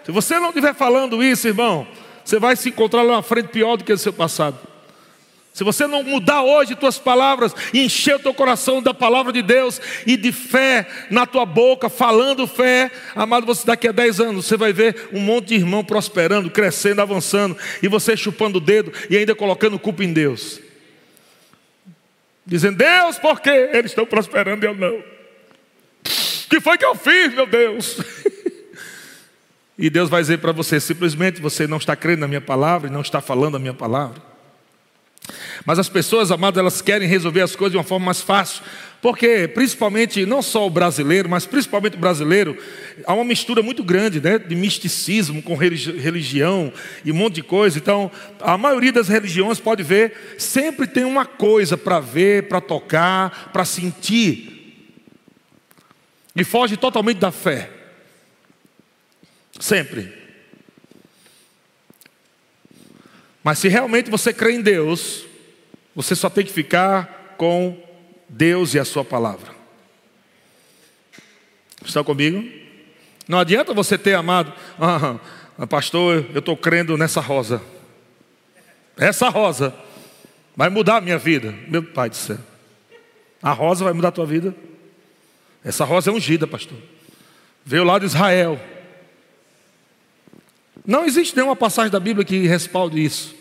[0.05, 1.87] Se você não estiver falando isso, irmão,
[2.25, 4.59] você vai se encontrar lá na frente pior do que o seu passado.
[5.55, 9.81] Se você não mudar hoje tuas palavras encher o teu coração da palavra de Deus
[10.05, 14.57] e de fé na tua boca, falando fé, amado, você daqui a 10 anos você
[14.57, 19.17] vai ver um monte de irmão prosperando, crescendo, avançando, e você chupando o dedo e
[19.17, 20.61] ainda colocando culpa em Deus.
[22.45, 24.97] Dizendo, Deus, por que eles estão prosperando e eu não?
[24.97, 27.97] O que foi que eu fiz, meu Deus?
[29.79, 32.93] E Deus vai dizer para você: simplesmente você não está crendo na minha palavra e
[32.93, 34.35] não está falando a minha palavra.
[35.65, 38.63] Mas as pessoas, amadas, elas querem resolver as coisas de uma forma mais fácil.
[39.01, 42.57] Porque, principalmente, não só o brasileiro, mas principalmente o brasileiro,
[43.07, 46.73] há uma mistura muito grande né, de misticismo com religião
[47.05, 47.79] e um monte de coisa.
[47.79, 48.11] Então,
[48.41, 53.65] a maioria das religiões, pode ver, sempre tem uma coisa para ver, para tocar, para
[53.65, 54.51] sentir.
[56.35, 57.84] E foge totalmente da fé.
[59.65, 60.13] Sempre.
[63.43, 65.25] Mas se realmente você crê em Deus,
[65.97, 67.83] você só tem que ficar com
[68.29, 69.55] Deus e a Sua palavra.
[71.83, 72.47] Estão comigo?
[73.27, 75.19] Não adianta você ter amado, ah,
[75.67, 77.63] pastor, eu estou crendo nessa rosa.
[78.99, 79.75] Essa rosa
[80.55, 81.55] vai mudar a minha vida.
[81.69, 82.39] Meu pai do céu.
[83.43, 84.55] A rosa vai mudar a tua vida?
[85.65, 86.77] Essa rosa é ungida, pastor.
[87.65, 88.61] Veio lá de Israel.
[90.87, 93.35] Não existe nenhuma passagem da Bíblia que respalde isso.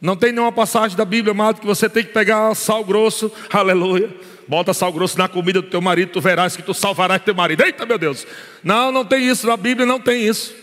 [0.00, 4.14] Não tem nenhuma passagem da Bíblia, amado, que você tem que pegar sal grosso, aleluia.
[4.46, 7.62] Bota sal grosso na comida do teu marido, tu verás que tu salvarás teu marido.
[7.62, 8.26] Eita, meu Deus.
[8.62, 10.54] Não, não tem isso, na Bíblia não tem isso.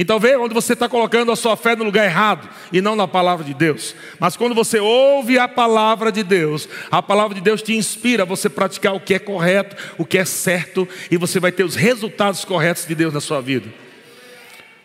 [0.00, 3.06] Então vê onde você está colocando a sua fé no lugar errado e não na
[3.06, 3.94] palavra de Deus.
[4.18, 8.26] Mas quando você ouve a palavra de Deus, a palavra de Deus te inspira a
[8.26, 11.74] você praticar o que é correto, o que é certo, e você vai ter os
[11.74, 13.68] resultados corretos de Deus na sua vida.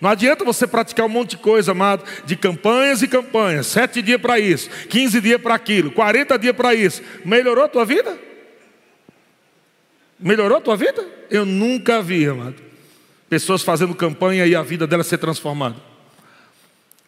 [0.01, 4.20] Não adianta você praticar um monte de coisa, amado, de campanhas e campanhas, sete dias
[4.20, 7.01] para isso, quinze dias para aquilo, quarenta dias para isso.
[7.24, 8.20] Melhorou a tua vida?
[10.20, 11.07] Melhorou a tua vida?
[11.32, 12.64] Eu nunca vi, amado
[13.30, 15.76] pessoas fazendo campanha e a vida dela ser transformada.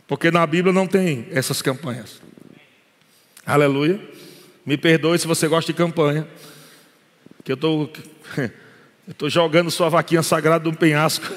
[0.08, 2.22] Porque na Bíblia não tem essas campanhas.
[3.46, 4.00] Aleluia.
[4.66, 6.28] Me perdoe se você gosta de campanha.
[7.44, 7.92] Que eu estou
[9.22, 11.26] eu jogando sua vaquinha sagrada de um penhasco.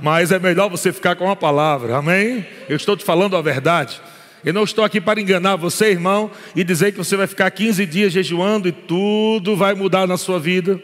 [0.00, 2.46] Mas é melhor você ficar com a palavra, amém?
[2.68, 4.00] Eu estou te falando a verdade.
[4.44, 7.84] Eu não estou aqui para enganar você, irmão, e dizer que você vai ficar 15
[7.86, 10.80] dias jejuando e tudo vai mudar na sua vida.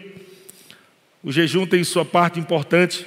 [1.22, 3.06] O jejum tem sua parte importante.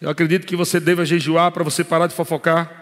[0.00, 2.80] Eu acredito que você deva jejuar para você parar de fofocar.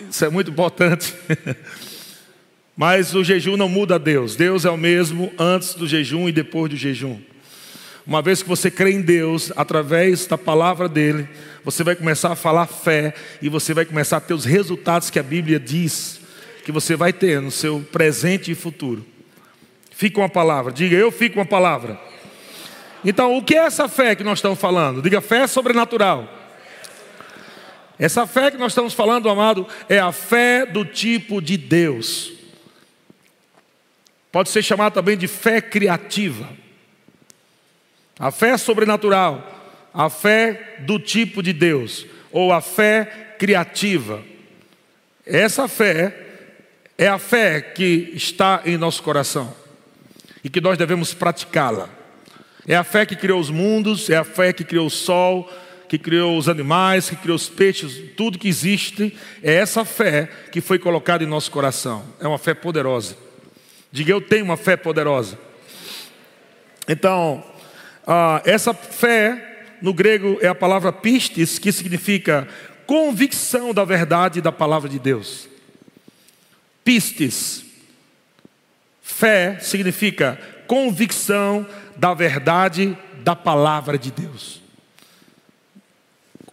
[0.00, 1.14] Isso é muito importante.
[2.76, 4.36] Mas o jejum não muda Deus.
[4.36, 7.18] Deus é o mesmo antes do jejum e depois do jejum.
[8.06, 11.28] Uma vez que você crê em Deus, através da palavra dele,
[11.64, 15.18] você vai começar a falar fé e você vai começar a ter os resultados que
[15.18, 16.20] a Bíblia diz
[16.64, 19.04] que você vai ter no seu presente e futuro.
[19.90, 21.98] Fique com a palavra, diga eu fico com a palavra.
[23.04, 25.02] Então, o que é essa fé que nós estamos falando?
[25.02, 26.32] Diga fé sobrenatural.
[27.98, 32.32] Essa fé que nós estamos falando, amado, é a fé do tipo de Deus.
[34.30, 36.48] Pode ser chamada também de fé criativa.
[38.18, 39.56] A fé sobrenatural
[39.96, 44.22] a fé do tipo de Deus, ou a fé criativa.
[45.24, 46.14] Essa fé
[46.98, 49.56] é a fé que está em nosso coração
[50.44, 51.88] e que nós devemos praticá-la.
[52.68, 55.50] É a fé que criou os mundos, é a fé que criou o sol,
[55.88, 60.60] que criou os animais, que criou os peixes, tudo que existe, é essa fé que
[60.60, 62.04] foi colocada em nosso coração.
[62.20, 63.16] É uma fé poderosa.
[63.90, 65.38] Diga, eu tenho uma fé poderosa.
[66.86, 67.42] Então,
[68.06, 72.46] ah, essa fé, no grego, é a palavra pistis, que significa
[72.86, 75.48] convicção da verdade da palavra de Deus.
[76.84, 77.64] Pistis.
[79.02, 84.62] Fé significa convicção da verdade da palavra de Deus.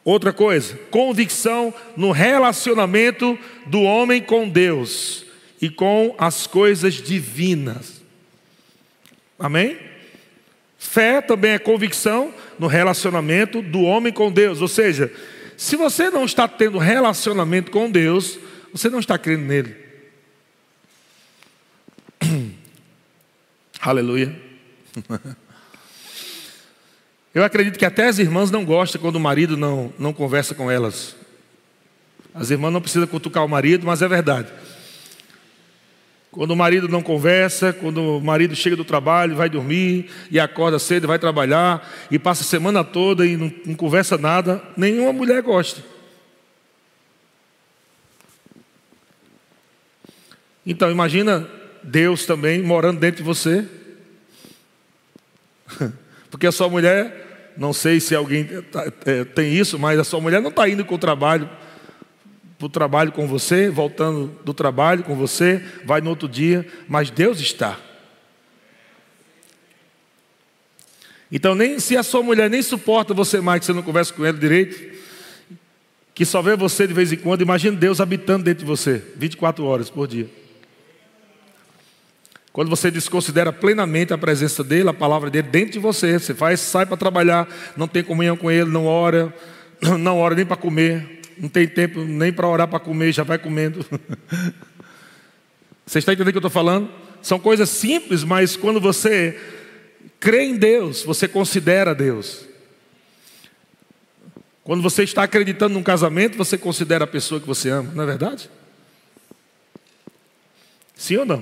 [0.03, 3.37] Outra coisa, convicção no relacionamento
[3.67, 5.25] do homem com Deus
[5.61, 8.01] e com as coisas divinas.
[9.39, 9.92] Amém?
[10.84, 14.61] Fé também é convicção no relacionamento do homem com Deus.
[14.61, 15.11] Ou seja,
[15.57, 18.38] se você não está tendo relacionamento com Deus,
[18.71, 19.75] você não está crendo nele.
[23.81, 24.39] Aleluia.
[27.34, 30.69] Eu acredito que até as irmãs não gostam quando o marido não, não conversa com
[30.69, 31.15] elas.
[32.36, 34.51] As irmãs não precisam cutucar o marido, mas é verdade.
[36.34, 40.79] Quando o marido não conversa, quando o marido chega do trabalho, vai dormir e acorda
[40.79, 45.43] cedo, vai trabalhar e passa a semana toda e não, não conversa nada, nenhuma mulher
[45.43, 45.84] gosta.
[50.65, 51.47] Então imagina
[51.84, 53.63] Deus também morando dentro de você.
[56.31, 60.19] Porque a sua mulher, não sei se alguém tá, é, tem isso, mas a sua
[60.19, 61.47] mulher não está indo com o trabalho,
[62.64, 67.09] para o trabalho com você, voltando do trabalho com você, vai no outro dia, mas
[67.09, 67.78] Deus está.
[71.32, 74.24] Então, nem se a sua mulher nem suporta você mais, que você não conversa com
[74.24, 74.93] ela direito,
[76.14, 79.66] que só vê você de vez em quando, imagine Deus habitando dentro de você, 24
[79.66, 80.30] horas por dia.
[82.53, 86.59] Quando você desconsidera plenamente a presença dele, a palavra dele dentro de você, você faz,
[86.59, 89.34] sai para trabalhar, não tem comunhão com ele, não ora,
[89.99, 93.38] não ora nem para comer, não tem tempo nem para orar para comer, já vai
[93.38, 93.86] comendo.
[95.86, 96.89] Você está entendendo o que eu estou falando?
[97.21, 99.39] São coisas simples, mas quando você
[100.19, 102.45] crê em Deus, você considera Deus.
[104.63, 108.07] Quando você está acreditando num casamento, você considera a pessoa que você ama, não é
[108.07, 108.49] verdade?
[110.95, 111.41] Sim ou não?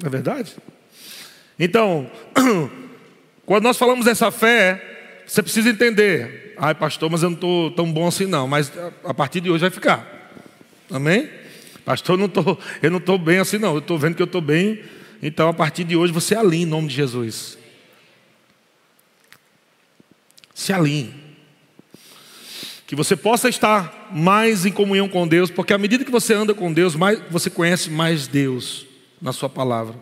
[0.00, 0.56] Não é verdade?
[1.58, 2.10] Então,
[3.44, 4.91] quando nós falamos dessa fé,
[5.26, 6.54] você precisa entender.
[6.58, 8.46] Ai, pastor, mas eu não estou tão bom assim, não.
[8.46, 8.72] Mas
[9.04, 10.30] a partir de hoje vai ficar.
[10.90, 11.28] Amém?
[11.84, 13.72] Pastor, eu não não estou bem assim, não.
[13.72, 14.82] Eu estou vendo que eu estou bem.
[15.22, 17.58] Então, a partir de hoje, você alinha em nome de Jesus.
[20.54, 21.14] Se alinhe.
[22.86, 26.52] Que você possa estar mais em comunhão com Deus, porque à medida que você anda
[26.52, 28.84] com Deus, mais você conhece mais Deus
[29.20, 29.94] na sua palavra.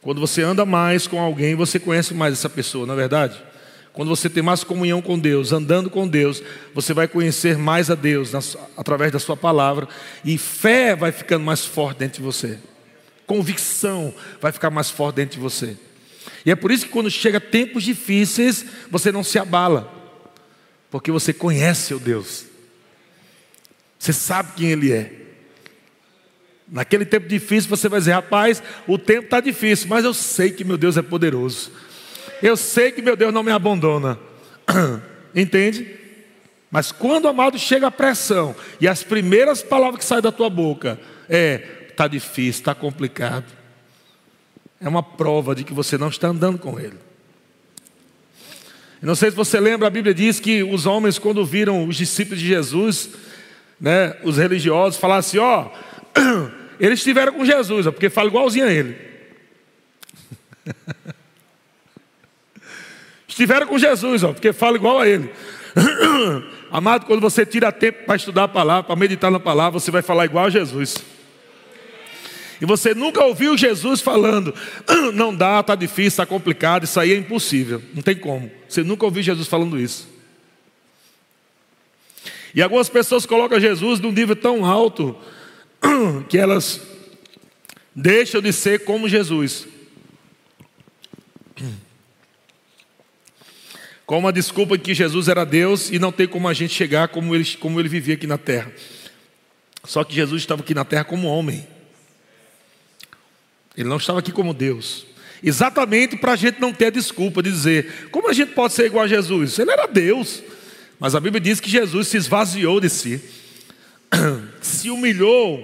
[0.00, 3.47] Quando você anda mais com alguém, você conhece mais essa pessoa, não é verdade?
[3.98, 6.40] Quando você tem mais comunhão com Deus, andando com Deus,
[6.72, 8.32] você vai conhecer mais a Deus
[8.76, 9.88] através da sua palavra
[10.24, 12.60] e fé vai ficando mais forte dentro de você.
[13.26, 15.76] Convicção vai ficar mais forte dentro de você.
[16.46, 19.92] E é por isso que quando chega tempos difíceis, você não se abala,
[20.92, 22.44] porque você conhece o Deus.
[23.98, 25.12] Você sabe quem Ele é.
[26.68, 30.62] Naquele tempo difícil, você vai dizer: rapaz, o tempo está difícil, mas eu sei que
[30.62, 31.72] meu Deus é poderoso.
[32.42, 34.18] Eu sei que meu Deus não me abandona.
[35.34, 35.96] Entende?
[36.70, 40.98] Mas quando, amado, chega a pressão e as primeiras palavras que saem da tua boca
[41.28, 43.46] é: está difícil, está complicado.
[44.80, 46.96] É uma prova de que você não está andando com Ele.
[49.00, 52.40] Não sei se você lembra, a Bíblia diz que os homens, quando viram os discípulos
[52.40, 53.10] de Jesus,
[53.80, 55.70] né, os religiosos, falaram assim: ó,
[56.78, 58.96] eles estiveram com Jesus, porque fala igualzinho a ele.
[63.38, 65.30] estiveram com Jesus, ó, porque fala igual a ele.
[66.72, 70.02] Amado, quando você tira tempo para estudar a palavra, para meditar na palavra, você vai
[70.02, 70.96] falar igual a Jesus.
[72.60, 74.52] E você nunca ouviu Jesus falando,
[75.14, 78.50] não dá, está difícil, está complicado, isso aí é impossível, não tem como.
[78.68, 80.08] Você nunca ouviu Jesus falando isso.
[82.52, 85.16] E algumas pessoas colocam Jesus num nível tão alto
[86.28, 86.80] que elas
[87.94, 89.68] deixam de ser como Jesus.
[94.08, 97.34] Com uma desculpa que Jesus era Deus e não tem como a gente chegar como
[97.34, 98.72] ele, como ele vivia aqui na terra.
[99.84, 101.68] Só que Jesus estava aqui na terra como homem.
[103.76, 105.04] Ele não estava aqui como Deus.
[105.42, 108.86] Exatamente para a gente não ter a desculpa de dizer, como a gente pode ser
[108.86, 109.58] igual a Jesus?
[109.58, 110.42] Ele era Deus.
[110.98, 113.20] Mas a Bíblia diz que Jesus se esvaziou de si
[114.62, 115.62] se humilhou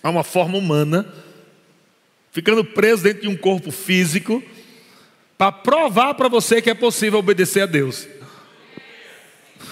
[0.00, 1.12] a uma forma humana,
[2.30, 4.40] ficando preso dentro de um corpo físico,
[5.38, 8.08] para provar para você que é possível obedecer a Deus.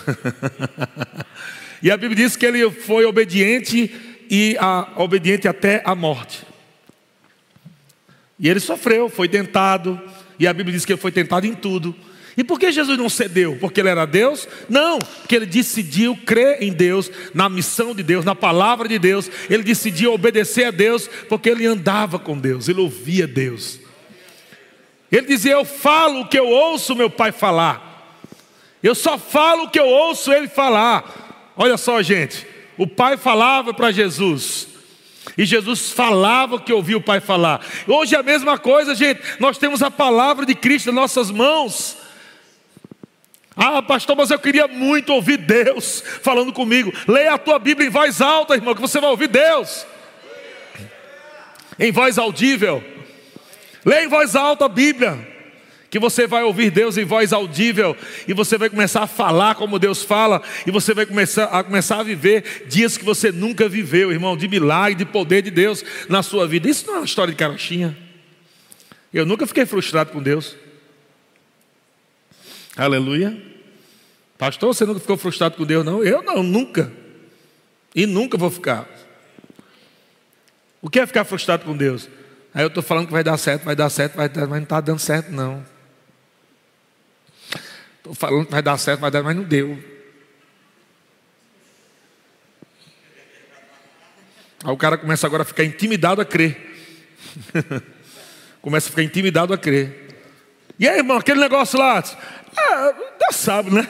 [1.82, 3.92] e a Bíblia diz que ele foi obediente
[4.30, 6.44] e a, obediente até a morte
[8.38, 10.00] E ele sofreu, foi tentado,
[10.38, 11.94] e a Bíblia diz que ele foi tentado em tudo.
[12.36, 13.56] E por que Jesus não cedeu?
[13.58, 14.46] Porque ele era Deus?
[14.68, 19.30] Não, porque ele decidiu crer em Deus, na missão de Deus, na palavra de Deus.
[19.48, 23.85] Ele decidiu obedecer a Deus, porque ele andava com Deus, ele ouvia Deus.
[25.10, 27.86] Ele dizia: Eu falo o que eu ouço meu pai falar.
[28.82, 31.52] Eu só falo o que eu ouço ele falar.
[31.56, 32.46] Olha só, gente.
[32.76, 34.68] O pai falava para Jesus.
[35.36, 37.64] E Jesus falava o que ouvia o pai falar.
[37.86, 39.20] Hoje é a mesma coisa, gente.
[39.40, 41.96] Nós temos a palavra de Cristo em nossas mãos.
[43.56, 46.92] Ah, pastor, mas eu queria muito ouvir Deus falando comigo.
[47.08, 49.86] Leia a tua Bíblia em voz alta, irmão, que você vai ouvir Deus.
[51.78, 52.95] Em voz audível.
[53.86, 55.16] Leia em voz alta a Bíblia.
[55.88, 59.78] Que você vai ouvir Deus em voz audível e você vai começar a falar como
[59.78, 64.10] Deus fala e você vai começar a começar a viver dias que você nunca viveu,
[64.10, 66.68] irmão, de milagre, de poder de Deus na sua vida.
[66.68, 67.96] Isso não é uma história de carochinha.
[69.14, 70.56] Eu nunca fiquei frustrado com Deus.
[72.76, 73.40] Aleluia.
[74.36, 76.04] Pastor, você nunca ficou frustrado com Deus, não?
[76.04, 76.92] Eu não, nunca.
[77.94, 78.86] E nunca vou ficar.
[80.82, 82.08] O que é ficar frustrado com Deus?
[82.56, 84.62] Aí eu estou falando que vai dar certo, vai dar certo, vai dar, mas não
[84.62, 85.62] está dando certo, não.
[87.98, 89.78] Estou falando que vai dar certo, vai dar, mas não deu.
[94.64, 96.56] Aí o cara começa agora a ficar intimidado a crer.
[98.62, 100.16] começa a ficar intimidado a crer.
[100.78, 102.02] E aí, irmão, aquele negócio lá,
[102.56, 103.86] ah, Deus sabe, né?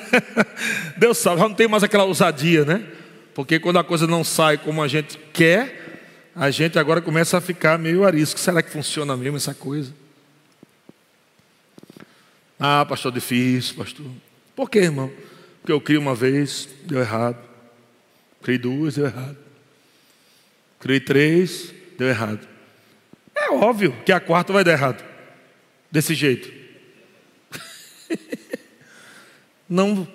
[0.99, 2.85] Deus sabe, já não tem mais aquela ousadia, né?
[3.33, 5.86] Porque quando a coisa não sai como a gente quer,
[6.37, 8.39] a gente agora começa a ficar meio arisco.
[8.39, 9.91] Será que funciona mesmo essa coisa?
[12.61, 14.07] Ah, pastor, difícil, pastor.
[14.55, 15.11] Por quê, irmão?
[15.61, 17.39] Porque eu criei uma vez, deu errado.
[18.43, 19.37] Criei duas, deu errado.
[20.79, 22.47] Criei três, deu errado.
[23.35, 25.03] É óbvio que a quarta vai dar errado.
[25.91, 26.53] Desse jeito.
[29.67, 30.07] não,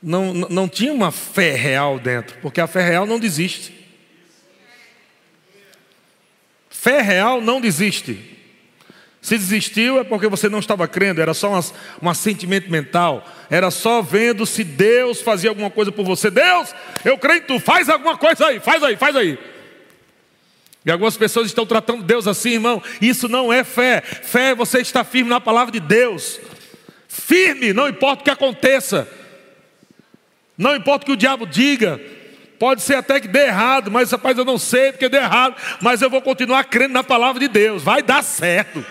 [0.00, 3.79] não, não tinha uma fé real dentro, porque a fé real não desiste.
[6.80, 8.18] Fé real não desiste.
[9.20, 11.60] Se desistiu é porque você não estava crendo, era só
[12.00, 16.30] um assentimento mental, era só vendo se Deus fazia alguma coisa por você.
[16.30, 16.74] Deus,
[17.04, 19.38] eu creio em tu, faz alguma coisa aí, faz aí, faz aí.
[20.86, 22.82] E algumas pessoas estão tratando Deus assim, irmão.
[23.02, 24.00] Isso não é fé.
[24.00, 26.40] Fé é você estar firme na palavra de Deus
[27.10, 29.08] firme, não importa o que aconteça,
[30.56, 32.00] não importa o que o diabo diga,
[32.60, 36.02] pode ser até que dê errado, mas rapaz, eu não sei porque deu errado, mas
[36.02, 38.84] eu vou continuar crendo na palavra de Deus, vai dar certo.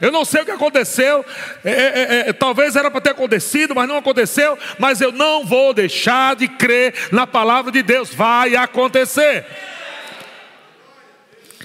[0.00, 1.24] Eu não sei o que aconteceu,
[1.64, 4.56] é, é, é, é talvez era para ter acontecido, mas não aconteceu.
[4.78, 9.44] Mas eu não vou deixar de crer na palavra de Deus, vai acontecer.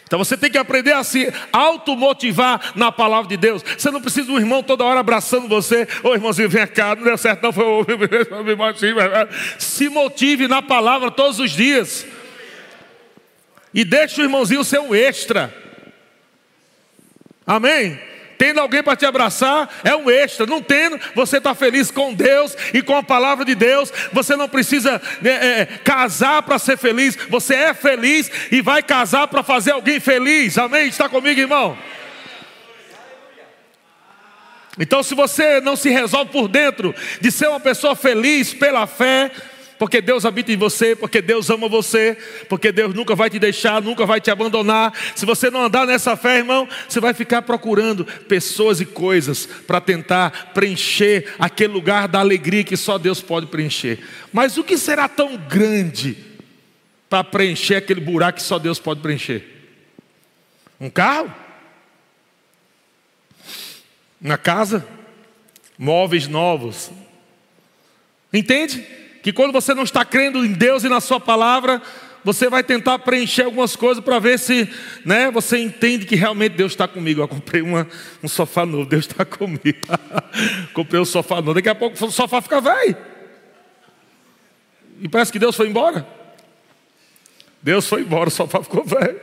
[0.07, 3.61] Então você tem que aprender a se automotivar na palavra de Deus.
[3.61, 5.85] Você não precisa de um irmão toda hora abraçando você.
[6.01, 7.85] Ô irmãozinho, vem cá, não deu certo, não foi o
[9.59, 12.07] Se motive na palavra todos os dias.
[13.73, 15.53] E deixe o irmãozinho ser um extra.
[17.45, 17.99] Amém?
[18.37, 20.45] Tendo alguém para te abraçar é um extra.
[20.45, 23.91] Não tendo, você está feliz com Deus e com a palavra de Deus.
[24.13, 27.17] Você não precisa é, é, casar para ser feliz.
[27.29, 30.57] Você é feliz e vai casar para fazer alguém feliz.
[30.57, 30.87] Amém?
[30.87, 31.77] Está comigo, irmão?
[34.79, 39.31] Então, se você não se resolve por dentro de ser uma pessoa feliz pela fé,
[39.77, 42.17] porque Deus habita em você, porque Deus ama você,
[42.49, 44.93] porque Deus nunca vai te deixar, nunca vai te abandonar.
[45.15, 49.79] Se você não andar nessa fé, irmão, você vai ficar procurando pessoas e coisas para
[49.79, 53.99] tentar preencher aquele lugar da alegria que só Deus pode preencher.
[54.33, 56.17] Mas o que será tão grande
[57.09, 59.43] para preencher aquele buraco que só Deus pode preencher?
[60.79, 61.33] Um carro?
[64.19, 64.85] Uma casa?
[65.77, 66.89] Móveis novos?
[68.33, 68.83] Entende?
[69.27, 71.81] Que quando você não está crendo em Deus e na Sua palavra,
[72.23, 74.73] você vai tentar preencher algumas coisas para ver se
[75.03, 77.19] né, você entende que realmente Deus está comigo.
[77.19, 77.85] Eu comprei uma,
[78.23, 79.79] um sofá novo, Deus está comigo.
[80.73, 82.95] comprei um sofá novo, daqui a pouco o sofá fica velho.
[85.01, 86.07] E parece que Deus foi embora.
[87.61, 89.19] Deus foi embora, o sofá ficou velho.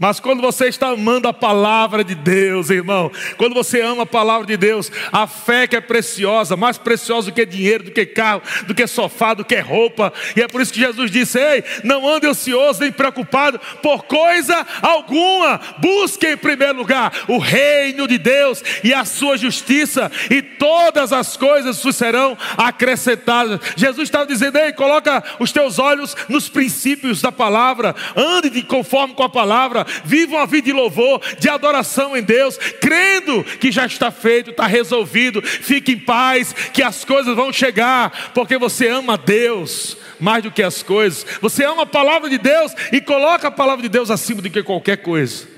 [0.00, 4.46] Mas quando você está amando a palavra de Deus, irmão, quando você ama a palavra
[4.46, 8.40] de Deus, a fé que é preciosa, mais preciosa do que dinheiro, do que carro,
[8.66, 10.10] do que sofá, do que roupa.
[10.34, 14.66] E é por isso que Jesus disse: Ei, não ande ansioso nem preocupado por coisa
[14.80, 15.60] alguma.
[15.76, 21.36] Busque em primeiro lugar o reino de Deus e a sua justiça, e todas as
[21.36, 23.60] coisas serão acrescentadas.
[23.76, 29.12] Jesus estava dizendo: Ei, coloca os teus olhos nos princípios da palavra, ande de conforme
[29.12, 33.86] com a palavra viva uma vida de louvor, de adoração em Deus, crendo que já
[33.86, 35.42] está feito, está resolvido.
[35.42, 40.62] Fique em paz, que as coisas vão chegar, porque você ama Deus mais do que
[40.62, 41.26] as coisas.
[41.40, 44.62] Você ama a palavra de Deus e coloca a palavra de Deus acima do que
[44.62, 45.48] qualquer coisa.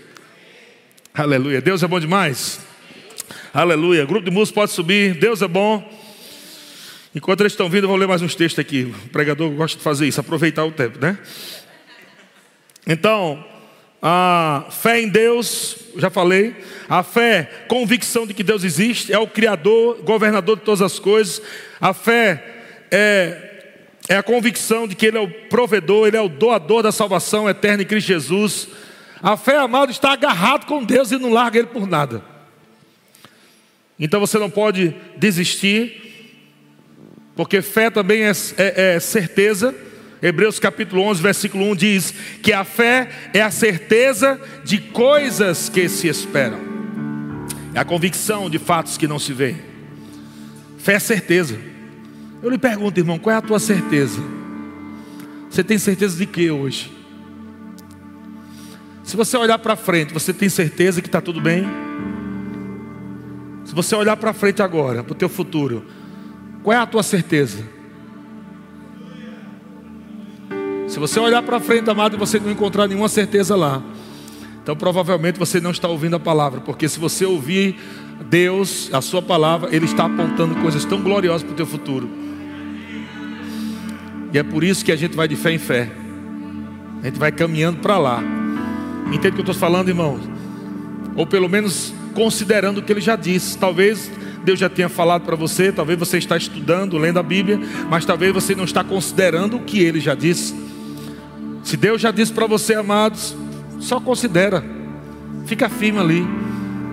[1.15, 1.61] Aleluia.
[1.61, 2.61] Deus é bom demais.
[3.53, 4.05] Aleluia.
[4.07, 5.15] Grupo de música pode subir.
[5.15, 5.87] Deus é bom.
[7.15, 8.91] Enquanto eles estão vindo, eu vou ler mais uns textos aqui.
[9.05, 11.19] O pregador gosta de fazer isso, aproveitar o tempo, né?
[12.87, 13.45] Então,
[14.03, 16.57] a fé em Deus, já falei.
[16.89, 21.41] A fé, convicção de que Deus existe, é o Criador, governador de todas as coisas.
[21.81, 22.45] A fé
[22.91, 23.49] é
[24.09, 27.49] é a convicção de que Ele é o provedor, Ele é o doador da salvação
[27.49, 28.69] eterna em Cristo Jesus.
[29.23, 32.23] A fé, amado, está agarrado com Deus e não larga Ele por nada.
[33.99, 36.35] Então você não pode desistir,
[37.37, 39.75] porque fé também é, é, é certeza.
[40.23, 45.89] Hebreus capítulo 11, versículo 1 diz que a fé é a certeza de coisas que
[45.89, 46.61] se esperam,
[47.75, 49.61] é a convicção de fatos que não se veem.
[50.79, 51.59] Fé é certeza.
[52.41, 54.21] Eu lhe pergunto, irmão, qual é a tua certeza?
[55.51, 56.93] Você tem certeza de que hoje?
[59.03, 61.67] Se você olhar para frente, você tem certeza que está tudo bem?
[63.65, 65.85] Se você olhar para frente agora, para o teu futuro,
[66.63, 67.82] qual é a tua certeza?
[70.93, 73.83] Se você olhar para frente, amado, e você não encontrar nenhuma certeza lá,
[74.63, 77.77] então provavelmente você não está ouvindo a palavra, porque se você ouvir
[78.29, 82.11] Deus, a sua palavra, Ele está apontando coisas tão gloriosas para o teu futuro.
[84.35, 85.91] E é por isso que a gente vai de fé em fé.
[87.03, 88.23] A gente vai caminhando para lá.
[89.07, 90.21] Entende o que eu estou falando, irmãos?
[91.17, 93.57] Ou pelo menos considerando o que ele já disse.
[93.57, 94.11] Talvez
[94.45, 98.31] Deus já tenha falado para você, talvez você está estudando, lendo a Bíblia, mas talvez
[98.31, 100.62] você não está considerando o que ele já disse.
[101.63, 103.37] Se Deus já disse para você, amados,
[103.79, 104.65] só considera.
[105.47, 106.27] Fica firme ali.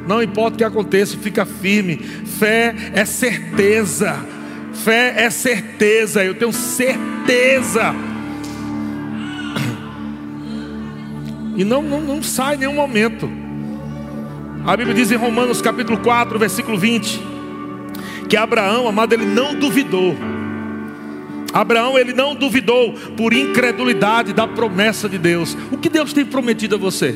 [0.08, 1.98] Não importa o que aconteça, fica firme.
[1.98, 4.18] Fé é certeza.
[4.74, 7.94] Fé é certeza, eu tenho certeza.
[11.56, 13.30] E não, não, não sai em nenhum momento.
[14.66, 17.22] A Bíblia diz em Romanos capítulo 4, versículo 20,
[18.30, 20.16] que Abraão, amado, ele não duvidou.
[21.54, 25.58] Abraão ele não duvidou por incredulidade da promessa de Deus.
[25.72, 27.16] O que Deus tem prometido a você?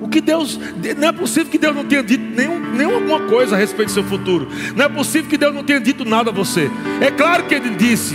[0.00, 0.60] O que Deus,
[0.98, 4.04] não é possível que Deus não tenha dito nenhum, nenhuma coisa a respeito do seu
[4.04, 4.48] futuro.
[4.76, 6.70] Não é possível que Deus não tenha dito nada a você.
[7.00, 8.14] É claro que Ele disse.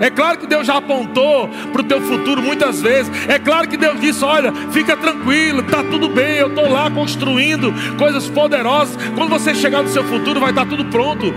[0.00, 3.10] É claro que Deus já apontou para o teu futuro muitas vezes.
[3.28, 7.72] É claro que Deus disse: olha, fica tranquilo, está tudo bem, eu estou lá construindo
[7.96, 8.96] coisas poderosas.
[9.14, 11.32] Quando você chegar no seu futuro, vai estar tudo pronto.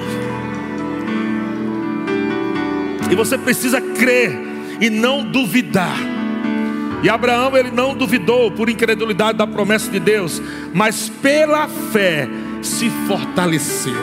[3.09, 4.31] E você precisa crer
[4.79, 5.97] e não duvidar.
[7.03, 10.41] E Abraão ele não duvidou por incredulidade da promessa de Deus,
[10.73, 12.27] mas pela fé
[12.61, 13.95] se fortaleceu.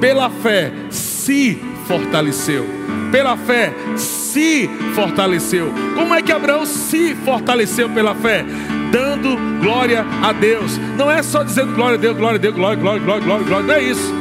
[0.00, 2.64] Pela fé se fortaleceu.
[3.10, 5.72] Pela fé se fortaleceu.
[5.94, 8.44] Como é que Abraão se fortaleceu pela fé?
[8.92, 10.78] Dando glória a Deus.
[10.96, 13.66] Não é só dizendo glória a Deus, glória a Deus, glória, glória, glória, glória, glória.
[13.66, 14.14] Não é isso.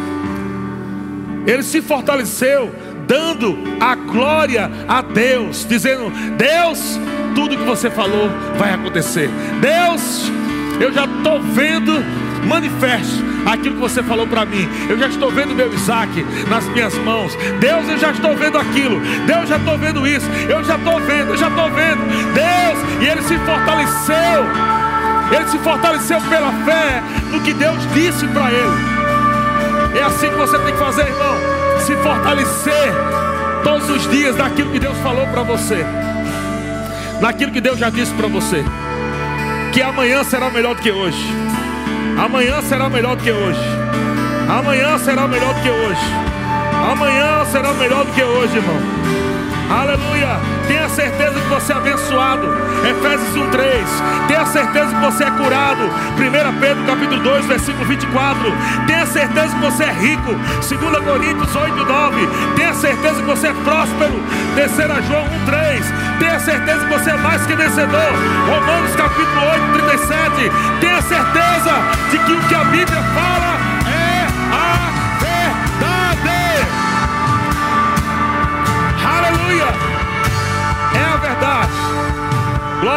[1.45, 2.73] Ele se fortaleceu
[3.07, 6.99] dando a glória a Deus, dizendo: Deus,
[7.33, 9.29] tudo que você falou vai acontecer.
[9.61, 10.29] Deus,
[10.79, 11.93] eu já estou vendo
[12.45, 14.67] manifesto aquilo que você falou para mim.
[14.89, 17.33] Eu já estou vendo meu Isaac nas minhas mãos.
[17.59, 18.99] Deus, eu já estou vendo aquilo.
[19.25, 20.27] Deus, já estou vendo isso.
[20.49, 22.01] Eu já estou vendo, eu já estou vendo.
[22.33, 24.45] Deus, e ele se fortaleceu.
[25.31, 27.01] Ele se fortaleceu pela fé
[27.31, 28.97] no que Deus disse para ele.
[29.99, 31.56] É assim que você tem que fazer, irmão
[31.87, 32.93] se fortalecer
[33.63, 35.85] todos os dias naquilo que Deus falou para você,
[37.21, 38.61] naquilo que Deus já disse para você,
[39.71, 41.25] que amanhã será melhor do que hoje,
[42.21, 43.61] amanhã será melhor do que hoje,
[44.49, 46.13] amanhã será melhor do que hoje,
[46.91, 49.16] amanhã será melhor do que hoje, irmão.
[49.69, 50.39] Aleluia.
[50.65, 52.47] Tenha certeza que você é abençoado.
[52.89, 53.85] Efésios 1:3.
[54.27, 55.83] Tenha certeza que você é curado.
[56.17, 58.53] 1 Pedro capítulo 2, versículo 24.
[58.85, 60.35] Tenha certeza que você é rico.
[60.61, 62.29] 2 Coríntios 8, 9.
[62.55, 64.23] Tenha certeza que você é próspero.
[64.55, 65.83] 3 João 1:3.
[66.19, 68.11] Tenha certeza que você é mais que vencedor.
[68.47, 70.51] Romanos capítulo 8, 37.
[70.79, 71.73] Tenha certeza
[72.09, 73.66] de que o que a Bíblia fala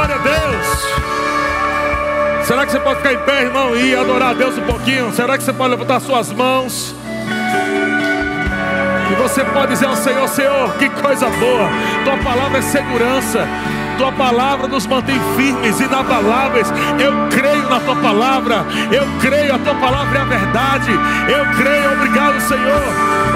[0.01, 0.67] Glória a Deus.
[2.47, 5.13] Será que você pode ficar em pé, irmão, e adorar a Deus um pouquinho?
[5.13, 6.95] Será que você pode levantar suas mãos?
[9.11, 11.69] E você pode dizer ao Senhor: Senhor, que coisa boa.
[12.03, 13.47] Tua palavra é segurança.
[14.01, 16.73] Tua palavra nos mantém firmes, inabaláveis.
[16.99, 20.91] Eu creio na tua palavra, eu creio, a tua palavra é a verdade.
[21.29, 22.83] Eu creio, obrigado, Senhor.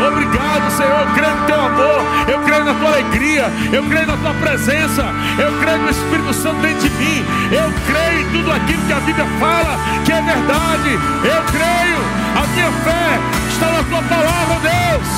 [0.09, 1.01] Obrigado, Senhor.
[1.01, 2.01] Eu creio no teu amor,
[2.33, 5.05] eu creio na tua alegria, eu creio na tua presença,
[5.39, 7.25] eu creio no Espírito Santo dentro de mim.
[7.53, 10.99] Eu creio em tudo aquilo que a Bíblia fala que é verdade.
[11.25, 11.99] Eu creio,
[12.41, 15.09] a minha fé está na tua palavra, Deus.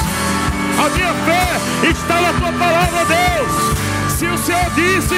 [0.75, 3.77] A minha fé está na tua palavra, Deus.
[4.17, 5.15] Se o Senhor disse,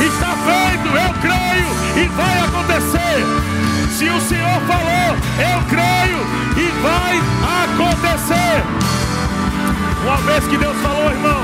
[0.00, 3.22] está feito, eu creio e vai acontecer.
[3.90, 6.18] Se o Senhor falou, eu creio
[6.56, 7.20] e vai
[7.64, 8.64] acontecer.
[10.02, 11.42] Uma vez que Deus falou, irmão,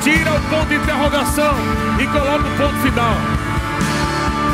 [0.00, 1.54] tira o ponto de interrogação
[1.98, 3.14] e coloca o ponto final.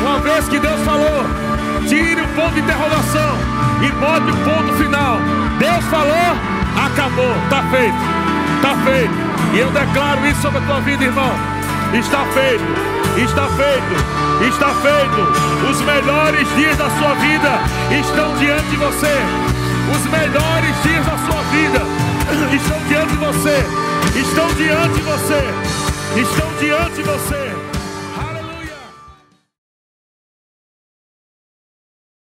[0.01, 1.23] Uma vez que Deus falou,
[1.87, 3.37] tire o ponto de interrogação
[3.81, 5.19] e bote o ponto final.
[5.57, 6.35] Deus falou,
[6.85, 7.95] acabou, está feito,
[8.57, 9.24] está feito.
[9.55, 11.31] E eu declaro isso sobre a tua vida, irmão.
[11.97, 12.65] Está feito,
[13.15, 15.71] está feito, está feito.
[15.71, 17.61] Os melhores dias da sua vida
[18.01, 19.15] estão diante de você.
[19.95, 21.79] Os melhores dias da sua vida
[22.53, 23.63] estão diante de você.
[24.19, 26.19] Estão diante de você.
[26.19, 27.54] Estão diante de você.